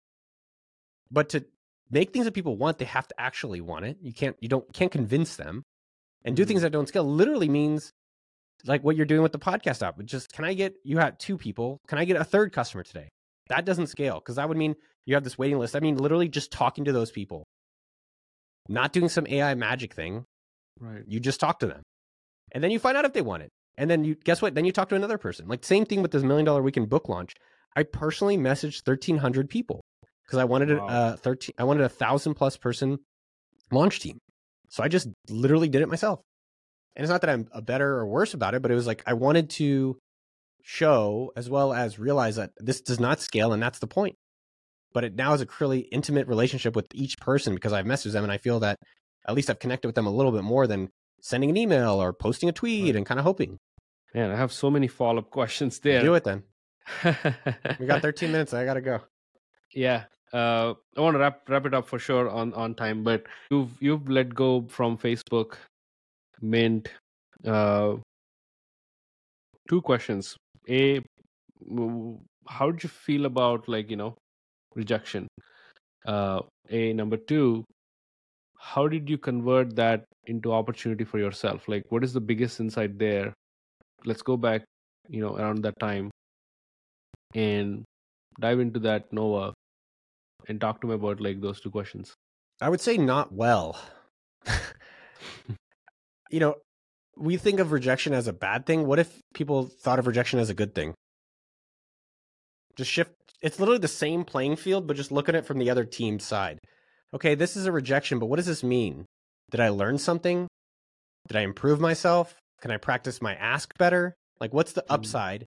[1.10, 1.46] But to
[1.90, 3.98] make things that people want, they have to actually want it.
[4.02, 5.64] You can't, you don't, can't convince them.
[6.26, 6.64] And do things mm-hmm.
[6.66, 7.94] that don't scale literally means
[8.66, 10.04] like what you're doing with the podcast app.
[10.04, 13.10] Just can I get, you had two people, can I get a third customer today?
[13.50, 14.76] That doesn't scale because that would mean
[15.06, 15.76] you have this waiting list.
[15.76, 17.46] I mean, literally just talking to those people,
[18.68, 20.26] not doing some AI magic thing.
[20.82, 21.04] right.
[21.08, 21.82] You just talk to them.
[22.52, 23.50] And then you find out if they want it.
[23.78, 24.56] And then you guess what?
[24.56, 25.48] Then you talk to another person.
[25.48, 27.34] Like same thing with this million dollar weekend book launch.
[27.76, 29.82] I personally messaged 1300 people
[30.26, 30.88] because I wanted a Wow.
[30.88, 32.98] uh, 13 I wanted a 1000 plus person
[33.72, 34.18] launch team.
[34.70, 36.20] So I just literally did it myself.
[36.96, 39.04] And it's not that I'm a better or worse about it, but it was like
[39.06, 39.98] I wanted to
[40.64, 44.16] show as well as realize that this does not scale and that's the point.
[44.94, 48.24] But it now is a really intimate relationship with each person because I've messaged them
[48.24, 48.78] and I feel that
[49.28, 50.90] at least I've connected with them a little bit more than
[51.22, 52.96] sending an email or posting a tweet Right.
[52.96, 53.58] and kind of hoping.
[54.14, 56.02] Man, I have so many follow up questions there.
[56.02, 56.44] Do it then.
[57.80, 58.54] We got 13 minutes.
[58.54, 59.02] I got to go.
[59.74, 60.06] yeah.
[60.34, 63.72] Uh, I want to wrap wrap it up for sure on on time, but you've
[63.80, 65.54] you've let go from Facebook,
[66.42, 66.90] Mint.
[67.46, 67.96] Uh,
[69.70, 70.36] two questions.
[70.70, 71.00] A,
[72.50, 74.18] how did you feel about like you know
[74.76, 75.30] rejection?
[76.06, 77.64] Uh, a number two,
[78.60, 81.70] how did you convert that into opportunity for yourself?
[81.70, 83.34] Like, what is the biggest insight there?
[84.06, 84.64] Let's go back,
[85.10, 86.12] you know, around that time,
[87.34, 87.84] and
[88.40, 89.54] dive into that Noah
[90.48, 92.14] and talk to me about like those two questions.
[92.62, 93.80] I would say not well.
[96.30, 96.56] you know,
[97.16, 98.86] we think of rejection as a bad thing.
[98.86, 100.94] What if people thought of rejection as a good thing?
[102.76, 103.12] Just shift.
[103.42, 106.24] It's literally the same playing field, but just look at it from the other team's
[106.24, 106.60] side.
[107.14, 109.06] Okay, this is a rejection, but what does this mean?
[109.52, 110.48] Did I learn something?
[111.28, 112.36] Did I improve myself?
[112.62, 114.16] Can I practice my ask better?
[114.40, 114.86] Like, what's the Mhm.
[114.90, 115.46] upside,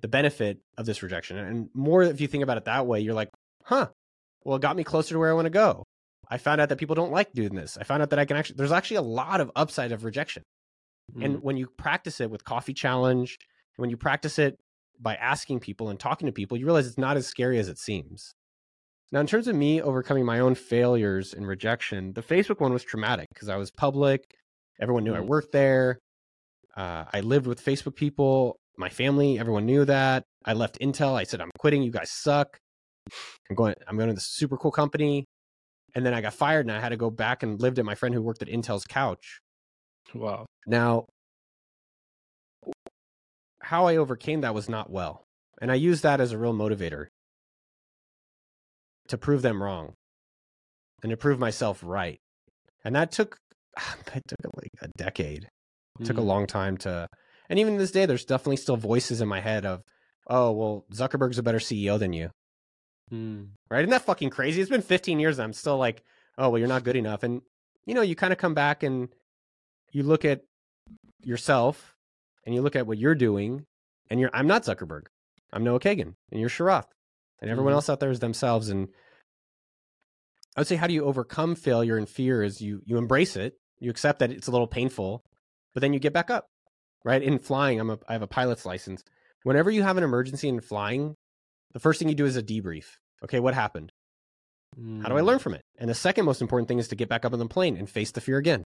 [0.00, 1.36] the benefit of this rejection?
[1.38, 3.30] And more if you think about it that way, you're like,
[3.64, 3.90] huh,
[4.44, 5.84] well, it got me closer to where I want to go.
[6.28, 7.76] I found out that people don't like doing this.
[7.78, 10.42] I found out that I can actually, there's actually a lot of upside of rejection.
[11.20, 13.36] And when you practice it with Coffee Challenge,
[13.76, 14.56] when you practice it
[14.98, 17.78] by asking people and talking to people, you realize it's not as scary as it
[17.78, 18.32] seems.
[19.12, 22.82] Now, in terms of me overcoming my own failures and rejection, the Facebook one was
[22.82, 24.22] traumatic because I was public.
[24.80, 25.26] Everyone knew I Mhm.
[25.26, 25.98] worked there.
[26.76, 28.56] Uh, I lived with Facebook people.
[28.76, 30.24] My family, everyone knew that.
[30.44, 31.14] I left Intel.
[31.14, 31.82] I said, I'm quitting.
[31.82, 32.58] You guys suck.
[33.48, 35.24] I'm going, I'm going to this super cool company.
[35.94, 37.94] And then I got fired and I had to go back and lived at my
[37.94, 39.40] friend who worked at Intel's couch.
[40.14, 41.06] wow, Now,
[43.62, 45.24] how I overcame that was not well.
[45.60, 47.06] And I used that as a real motivator
[49.08, 49.94] to prove them wrong
[51.02, 52.18] and to prove myself right.
[52.84, 53.36] And that took,
[54.14, 55.48] it took like a decade.
[56.00, 56.26] It took a Mhm.
[56.26, 57.08] long time to,
[57.48, 59.82] and even this day, there's definitely still voices in my head of,
[60.26, 62.30] oh, well, Zuckerberg's a better CEO than you.
[63.12, 63.50] Mm.
[63.70, 63.80] Right?
[63.80, 64.60] Isn't that fucking crazy?
[64.60, 66.02] It's been 15 years and I'm still like,
[66.38, 67.22] oh, well, you're not good enough.
[67.22, 67.42] And,
[67.86, 69.08] you know, you kind of come back and
[69.92, 70.42] you look at
[71.22, 71.94] yourself
[72.44, 73.66] and you look at what you're doing
[74.10, 75.06] and you're, I'm not Zuckerberg.
[75.52, 76.88] I'm Noah Kagan and you're Sharath
[77.40, 77.76] and everyone Mhm.
[77.76, 78.68] else out there is themselves.
[78.68, 78.88] And
[80.56, 83.58] I would say, how do you overcome failure and fear is you, you embrace it.
[83.78, 85.22] You accept that it's a little painful,
[85.74, 86.46] but then you get back up,
[87.04, 87.22] right?
[87.22, 89.02] In flying, I'm a, I have a pilot's license.
[89.42, 91.14] Whenever you have an emergency in flying,
[91.72, 92.86] the first thing you do is a debrief.
[93.22, 93.92] Okay, what happened?
[95.02, 95.26] How do I Mm.
[95.26, 95.62] learn from it?
[95.78, 97.88] And the second most important thing is to get back up on the plane and
[97.88, 98.64] face the fear again.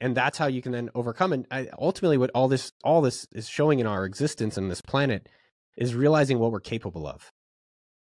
[0.00, 1.32] And that's how you can then overcome.
[1.32, 4.80] And I, ultimately, what all this all this is showing in our existence on this
[4.80, 5.28] planet
[5.76, 7.30] is realizing what we're capable of.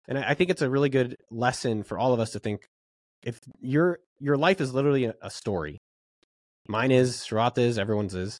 [0.06, 2.66] And I, I think it's a really good lesson for all of us to think:
[3.22, 5.78] if your your life is literally a, a story,
[6.68, 8.38] mine is, Sharath is, everyone's is.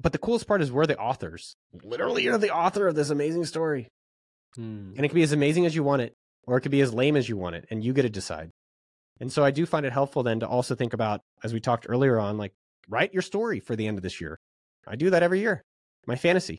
[0.00, 1.54] But the coolest part is we're the authors.
[1.84, 3.88] Literally, you're the author of this amazing story.
[4.58, 4.96] Mm.
[4.96, 6.14] And it can be as amazing as you want it,
[6.46, 8.50] or it could be as lame as you want it, and you get to decide.
[9.20, 11.86] And so I do find it helpful then to also think about, as we talked
[11.88, 12.52] earlier on, like
[12.88, 14.38] write your story for the end of this year.
[14.86, 15.62] I do that every year.
[16.06, 16.58] My fantasy.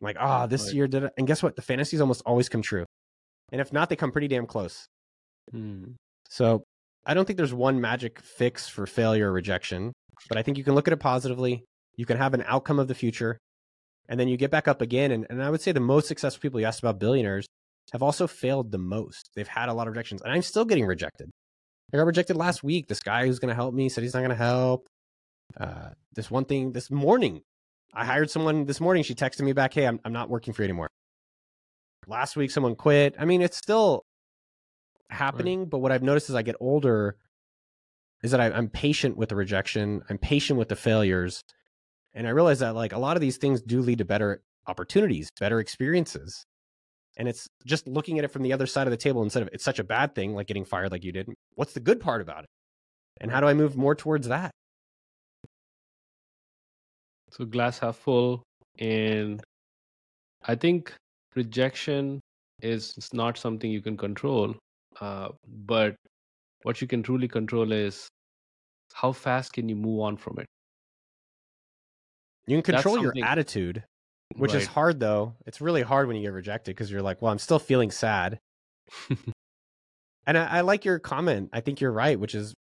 [0.00, 0.74] I'm like, ah, this Right.
[0.74, 1.12] year did it.
[1.18, 1.56] And guess what?
[1.56, 2.86] The fantasies almost always come true.
[3.52, 4.86] And if not, they come pretty damn close.
[5.52, 5.96] Mm.
[6.28, 6.62] So
[7.04, 9.92] I don't think there's one magic fix for failure or rejection,
[10.28, 11.64] but I think you can look at it positively.
[11.96, 13.38] You can have an outcome of the future,
[14.08, 15.10] and then you get back up again.
[15.10, 17.46] And, and I would say the most successful people you asked about billionaires
[17.92, 19.30] have also failed the most.
[19.34, 21.30] They've had a lot of rejections, and I'm still getting rejected.
[21.92, 22.88] I got rejected last week.
[22.88, 24.86] This guy who's going to help me said he's not going to help.
[25.58, 27.40] Uh, this one thing this morning,
[27.94, 29.02] I hired someone this morning.
[29.02, 30.88] She texted me back, Hey, I'm, I'm not working for you anymore.
[32.06, 33.14] Last week, someone quit.
[33.18, 34.04] I mean, it's still
[35.10, 35.70] happening, right.
[35.70, 37.16] but what I've noticed as I get older
[38.22, 40.02] is that I, I'm patient with the rejection.
[40.08, 41.42] I'm patient with the failures.
[42.14, 45.30] And I realize that like a lot of these things do lead to better opportunities,
[45.38, 46.44] better experiences.
[47.16, 49.48] And it's just looking at it from the other side of the table instead of
[49.52, 51.28] it's such a bad thing, like getting fired like you did.
[51.54, 52.50] What's the good part about it?
[53.20, 54.50] And how do I move more towards that?
[57.30, 58.42] So glass half full.
[58.78, 59.42] And
[60.42, 60.92] I think
[61.34, 62.20] rejection
[62.62, 64.54] is not something you can control.
[65.00, 65.28] Uh,
[65.66, 65.96] but
[66.62, 68.08] what you can truly control is
[68.94, 70.46] how fast can you move on from it?
[72.46, 73.84] You can control your attitude
[74.36, 74.62] which right.
[74.62, 75.34] is hard though.
[75.46, 78.38] It's really hard when you get rejected because you're like, well, I'm still feeling sad.
[80.26, 81.50] and I, I, like your comment.
[81.52, 82.54] I think you're right, which is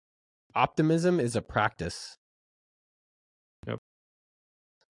[0.54, 2.16] optimism is a practice.
[3.66, 3.78] Yep.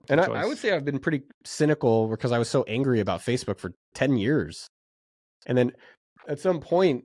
[0.09, 3.21] And I, I, would say I've been pretty cynical because I was so angry about
[3.21, 4.67] Facebook for 10 years.
[5.47, 5.73] And then
[6.29, 7.05] at some point,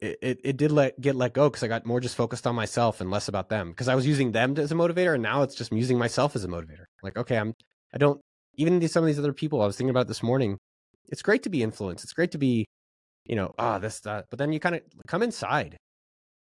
[0.00, 2.54] it, it, it did let get let go because I got more just focused on
[2.54, 5.42] myself and less about them because I was using them as a motivator and now
[5.42, 6.84] it's just using myself as a motivator.
[7.02, 7.54] Like, okay, I'm
[7.92, 8.20] I don't
[8.56, 10.58] even these, some of these other people I was thinking about this morning.
[11.08, 12.04] It's great to be influenced.
[12.04, 12.66] It's great to be,
[13.24, 14.26] you know, ah, oh, this that.
[14.30, 15.76] But then you kind of come inside,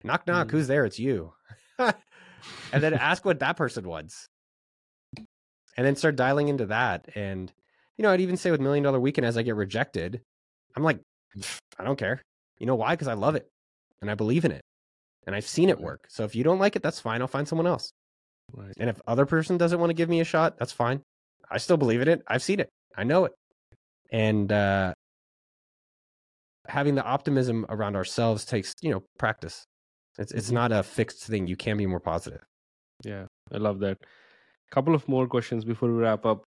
[0.04, 0.47] knock knock.
[0.47, 0.52] Mm.
[0.52, 0.86] Who's there?
[0.86, 1.34] It's you,
[1.80, 1.93] and
[2.74, 4.28] then ask what that person wants,
[5.18, 7.08] and then start dialing into that.
[7.16, 7.52] And
[7.97, 10.22] you know, I'd even say with Million Dollar Weekend, as I get rejected,
[10.76, 11.00] I'm like,
[11.80, 12.22] I don't care.
[12.60, 12.93] You know why?
[12.93, 13.47] Because I love it
[14.01, 14.62] and I believe in it
[15.26, 16.05] and I've seen it work.
[16.10, 17.22] So if you don't like it, that's fine.
[17.22, 17.91] I'll find someone else.
[18.51, 18.74] Right.
[18.80, 21.01] And if other person doesn't want to give me a shot, that's fine.
[21.51, 22.22] I still believe in it.
[22.28, 22.70] I've seen it.
[22.97, 23.32] I know it.
[24.12, 24.93] And uh,
[26.68, 29.66] having the optimism around ourselves takes, you know, practice.
[30.18, 30.55] It's it's mm-hmm.
[30.55, 31.47] not a fixed thing.
[31.47, 32.41] You can be more positive.
[33.03, 33.97] Yeah, I love that.
[34.01, 36.43] A couple of more questions before we wrap up.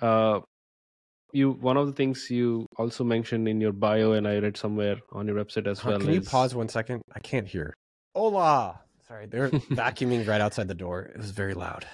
[0.00, 0.40] Uh,
[1.32, 4.96] you one of the things you also mentioned in your bio, and I read somewhere
[5.12, 5.98] on your website as well.
[5.98, 6.14] Can is...
[6.14, 7.02] you pause one second?
[7.14, 7.74] I can't hear.
[8.14, 8.80] Hola.
[9.06, 11.02] Sorry, they're vacuuming right outside the door.
[11.02, 11.86] It was very loud.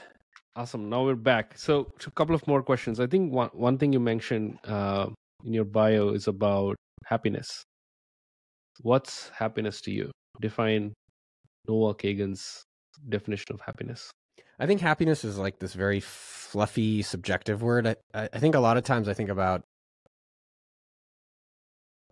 [0.57, 0.89] Awesome.
[0.89, 1.57] Now we're back.
[1.57, 3.01] So, a couple of more questions.
[3.01, 5.07] I think one one thing you mentioned uh,
[5.45, 6.77] in your bio is about
[7.07, 7.63] happiness.
[8.83, 10.11] What's happiness to you?
[10.41, 10.95] Define
[11.69, 12.65] Noah Kagan's
[13.09, 14.11] definition of happiness.
[14.59, 17.87] I think happiness is like this very fluffy, subjective word.
[17.87, 19.63] I, I think a lot of times I think about,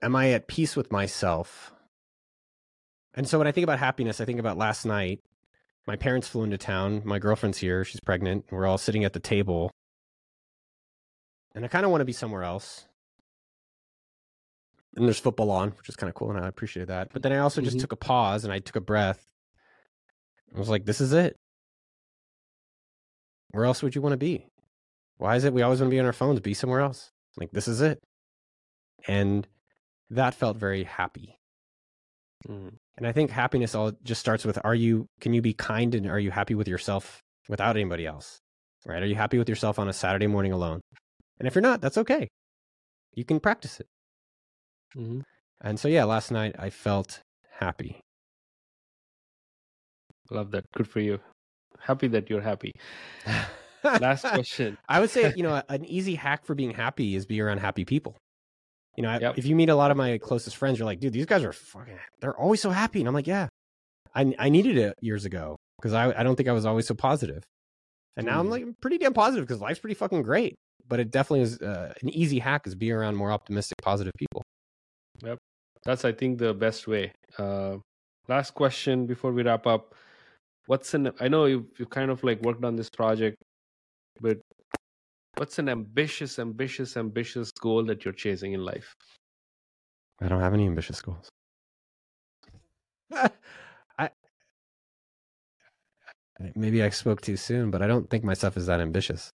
[0.03, 1.73] am I at peace with myself?
[3.15, 5.21] And so when I think about happiness, I think about last night
[5.87, 7.03] my parents flew into town.
[7.05, 7.85] My girlfriend's here.
[7.85, 8.45] She's pregnant.
[8.51, 9.71] We're all sitting at the table.
[11.55, 12.87] And I kind of want to be somewhere else.
[14.95, 16.31] And there's football on, which is kind of cool.
[16.31, 17.09] And I appreciate that.
[17.13, 17.71] But then I also mm-hmm.
[17.71, 19.25] just took a pause and I took a breath.
[20.55, 21.37] I was like, this is it.
[23.57, 24.45] Where else would you want to be?
[25.17, 26.41] Why is it we always want to be on our phones?
[26.41, 27.11] Be somewhere else.
[27.39, 27.99] Like, this is it.
[29.09, 29.49] And
[30.11, 31.39] that felt very happy.
[32.47, 32.75] Mm.
[32.99, 36.07] And I think happiness all just starts with are you can you be kind and
[36.07, 38.41] are you happy with yourself without anybody else?
[38.85, 39.03] Right?
[39.03, 40.83] Are you happy with yourself on a Saturday morning alone?
[41.39, 42.29] And if you're not, that's okay.
[43.15, 43.87] You can practice it.
[44.95, 45.21] Mm-hmm.
[45.63, 47.21] And so yeah, last night I felt
[47.59, 48.01] happy.
[50.31, 50.71] Love that.
[50.73, 51.21] Good for you.
[51.81, 52.73] Happy that you're happy.
[53.85, 54.79] Last question.
[54.89, 57.85] I would say, you know, an easy hack for being happy is be around happy
[57.85, 58.17] people.
[58.97, 59.39] You know, yep.
[59.39, 61.53] if you meet a lot of my closest friends, you're like, dude, these guys are
[61.53, 63.01] fucking, they're always so happy.
[63.01, 63.49] And I'm like, yeah,
[64.15, 66.95] I, I needed it years ago because I, I don't think I was always so
[66.95, 67.43] positive.
[68.17, 68.51] And now I'm mm.
[68.51, 70.55] like pretty damn positive because life's pretty fucking great.
[70.89, 74.43] But it definitely is uh, an easy hack is be around more optimistic, positive people.
[75.23, 75.39] Yep.
[75.85, 77.13] That's, I think, the best way.
[77.39, 77.77] Uh,
[78.29, 79.95] last question before we wrap up.
[80.67, 83.37] What's an, I know you've, you've kind of like worked on this project,
[84.21, 84.39] but
[85.37, 88.95] What's an ambitious, ambitious, ambitious goal that you're chasing in life?
[90.23, 91.29] I don't have any ambitious goals.
[93.13, 94.09] I
[96.55, 99.31] maybe I spoke too soon, but I don't think myself is that ambitious.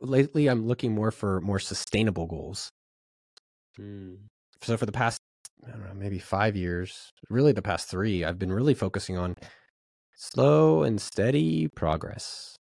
[0.00, 2.68] Lately, I'm looking more for more sustainable goals.
[3.78, 4.16] Mm.
[4.62, 5.18] So for the past,
[5.64, 9.36] I don't know, maybe five years, really the past three, I've been really focusing on
[10.16, 12.54] slow and steady progress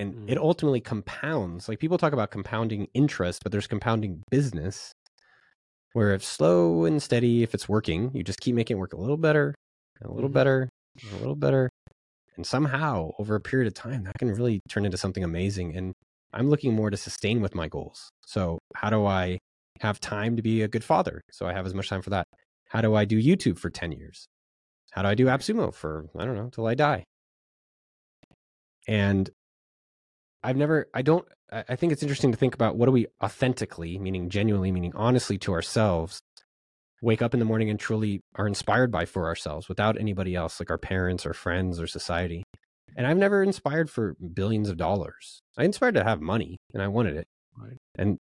[0.00, 0.30] and mm.
[0.30, 1.68] it ultimately compounds.
[1.68, 4.92] Like people talk about compounding interest, but there's compounding business
[5.92, 8.96] where if slow and steady, if it's working, you just keep making it work a
[9.00, 9.54] little better,
[10.02, 10.34] a little mm.
[10.34, 10.68] better,
[11.12, 11.68] a little better.
[12.36, 15.76] And somehow over a period of time, that can really turn into something amazing.
[15.76, 15.92] And
[16.32, 18.08] I'm looking more to sustain with my goals.
[18.24, 19.38] So how do I
[19.80, 21.20] have time to be a good father?
[21.30, 22.26] So I have as much time for that.
[22.68, 24.26] How do I do YouTube for 10 years?
[24.90, 27.04] How do I do AppSumo for, I don't know, till I die?
[28.88, 29.30] And
[30.42, 33.98] I've never, I don't, I think it's interesting to think about what do we authentically,
[33.98, 36.20] meaning genuinely, meaning honestly to ourselves,
[37.02, 40.60] wake up in the morning and truly are inspired by for ourselves without anybody else,
[40.60, 42.44] like our parents or friends or society.
[42.96, 45.40] And I've never inspired for billions of dollars.
[45.56, 47.26] I inspired to have money and I wanted it.
[47.56, 47.78] Right.
[47.96, 48.18] And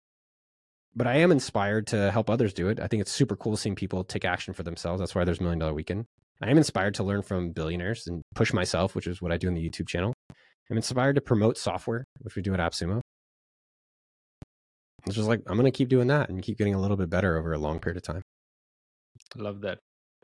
[0.96, 2.80] but I am inspired to help others do it.
[2.80, 5.00] I think it's super cool seeing people take action for themselves.
[5.00, 6.06] That's why there's Million Dollar Weekend.
[6.42, 9.48] I am inspired to learn from billionaires and push myself, which is what I do
[9.48, 10.14] in the YouTube channel.
[10.70, 13.00] I'm inspired to promote software, which we do at AppSumo.
[15.06, 17.10] It's just like I'm going to keep doing that and keep getting a little bit
[17.10, 18.22] better over a long period of time.
[19.38, 19.78] Love that.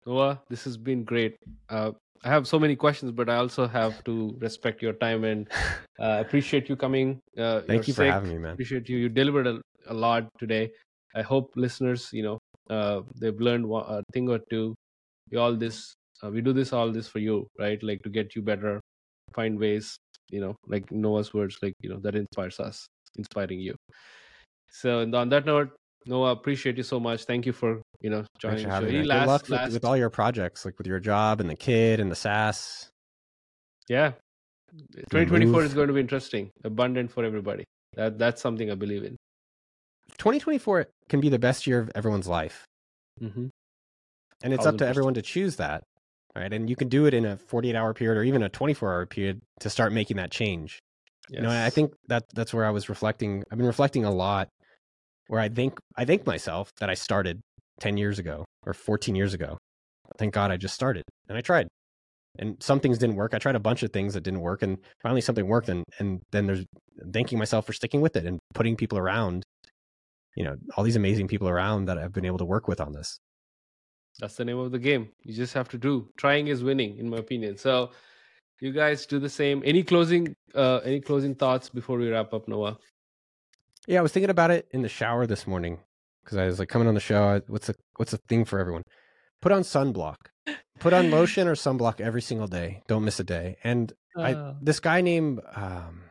[0.05, 1.36] Noah, this has been great.
[1.70, 1.91] Uh,
[2.24, 5.47] I have so many questions, but I also have to respect your time and
[5.99, 7.20] uh, appreciate you coming.
[7.38, 8.53] Uh, Thank you for having me, man.
[8.53, 8.97] Appreciate you.
[8.97, 10.72] You delivered a, a lot today.
[11.16, 12.39] I hope listeners, you know,
[12.70, 14.76] uh, they've learned a thing or two.
[15.38, 15.93] All this,
[16.24, 17.82] uh, we do this all this for you, right?
[17.82, 18.80] Like to get you better,
[19.34, 19.98] find ways,
[20.30, 23.76] you know, like Noah's words, like you know, that inspires us, inspiring you.
[24.70, 25.72] So, on that note,
[26.06, 27.26] Noah, appreciate you so much.
[27.26, 28.68] Thank you for you know joining.
[28.68, 28.90] the show.
[28.90, 29.66] Good last, luck last...
[29.66, 32.90] With, with, all your projects, like with your job and the kid and the SaaS.
[33.88, 34.14] Yeah,
[35.12, 37.66] 2024 is going to be interesting, abundant for everybody.
[37.96, 39.18] That that's something I believe in.
[40.18, 42.66] 2024 can be the best year of everyone's life,
[43.22, 43.48] mm-hmm.
[44.44, 45.84] and it's up to everyone to choose that,
[46.36, 46.52] right?
[46.52, 49.06] And you can do it in a 48 hour period or even a 24 hour
[49.06, 50.80] period to start making that change.
[51.30, 51.38] Yes.
[51.38, 53.44] You know, I think that that's where I was reflecting.
[53.52, 54.50] I've been reflecting a lot
[55.28, 57.42] where I think I thank myself that I started
[57.80, 59.58] 10 years ago or 14 years ago.
[60.18, 61.68] Thank God I just started and I tried.
[62.40, 63.34] And some things didn't work.
[63.34, 66.22] I tried a bunch of things that didn't work and finally something worked and and
[66.32, 66.66] then there's
[67.14, 69.44] thanking myself for sticking with it and putting people around
[70.36, 72.94] you know, all these amazing people around that I've been able to work with on
[72.94, 73.20] this.
[74.22, 75.10] That's the name of the game.
[75.24, 76.08] You just have to do.
[76.16, 77.58] Trying is winning in my opinion.
[77.58, 77.90] So
[78.60, 79.64] you guys do the same.
[79.66, 82.78] Any closing uh any closing thoughts before we wrap up, Noah?
[83.88, 85.80] Yeah, I was thinking about it in the shower this morning
[86.24, 87.42] because I was like coming on the show.
[87.48, 88.84] What's the what's the thing for everyone?
[89.42, 90.18] Put on sunblock.
[90.80, 92.84] Put on lotion or sunblock every single day.
[92.88, 93.58] Don't miss a day.
[93.64, 94.22] And uh.
[94.22, 96.04] I this guy named um,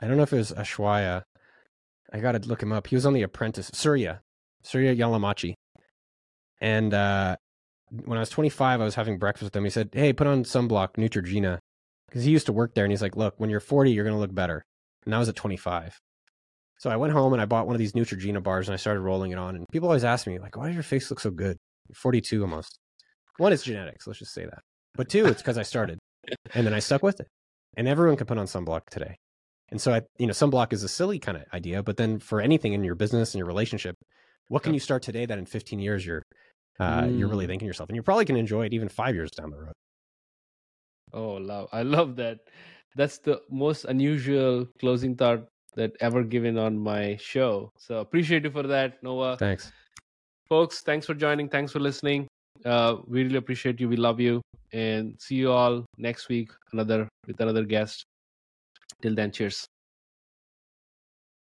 [0.00, 1.22] I don't know if it was Ashwaya.
[2.12, 2.88] I got to look him up.
[2.88, 3.70] He was on The Apprentice.
[3.72, 4.20] Surya,
[4.64, 5.54] Surya Yalamanchili.
[6.62, 7.36] And uh,
[7.90, 9.64] when I was 25, I was having breakfast with him.
[9.64, 11.58] He said, "Hey, put on sunblock, Neutrogena,"
[12.08, 12.84] because he used to work there.
[12.84, 14.64] And he's like, "Look, when you're 40, you're going to look better."
[15.04, 16.00] and I was at 25.
[16.78, 19.00] So I went home and I bought one of these Neutrogena bars and I started
[19.00, 19.54] rolling it on.
[19.54, 21.56] And people always ask me, like, why does your face look so good?
[21.88, 22.78] You're 42 almost.
[23.38, 24.06] One, it's genetics.
[24.06, 24.60] Let's just say that.
[24.94, 25.98] But two, it's because I started
[26.54, 27.28] and then I stuck with it.
[27.76, 29.16] And everyone can put on sunblock today.
[29.70, 32.40] And so I, you know, sunblock is a silly kind of idea, but then for
[32.40, 33.96] anything in your business and your relationship,
[34.48, 36.22] what can you start today that in 15 years you're
[36.80, 37.18] uh, mm.
[37.18, 37.48] you're really mm.
[37.48, 39.72] thinking yourself, and you probably can enjoy it even five years down the road.
[41.12, 41.68] Oh, love!
[41.72, 42.38] I love that
[42.96, 47.70] that's the most unusual closing thought that ever given on my show.
[47.78, 49.36] So appreciate you for that, Noah.
[49.36, 49.72] Thanks.
[50.48, 51.48] Folks, thanks for joining.
[51.48, 52.28] Thanks for listening.
[52.64, 53.88] Uh, we really appreciate you.
[53.88, 54.42] We love you.
[54.72, 58.04] And see you all next week, another with another guest.
[59.00, 59.66] Till then, cheers.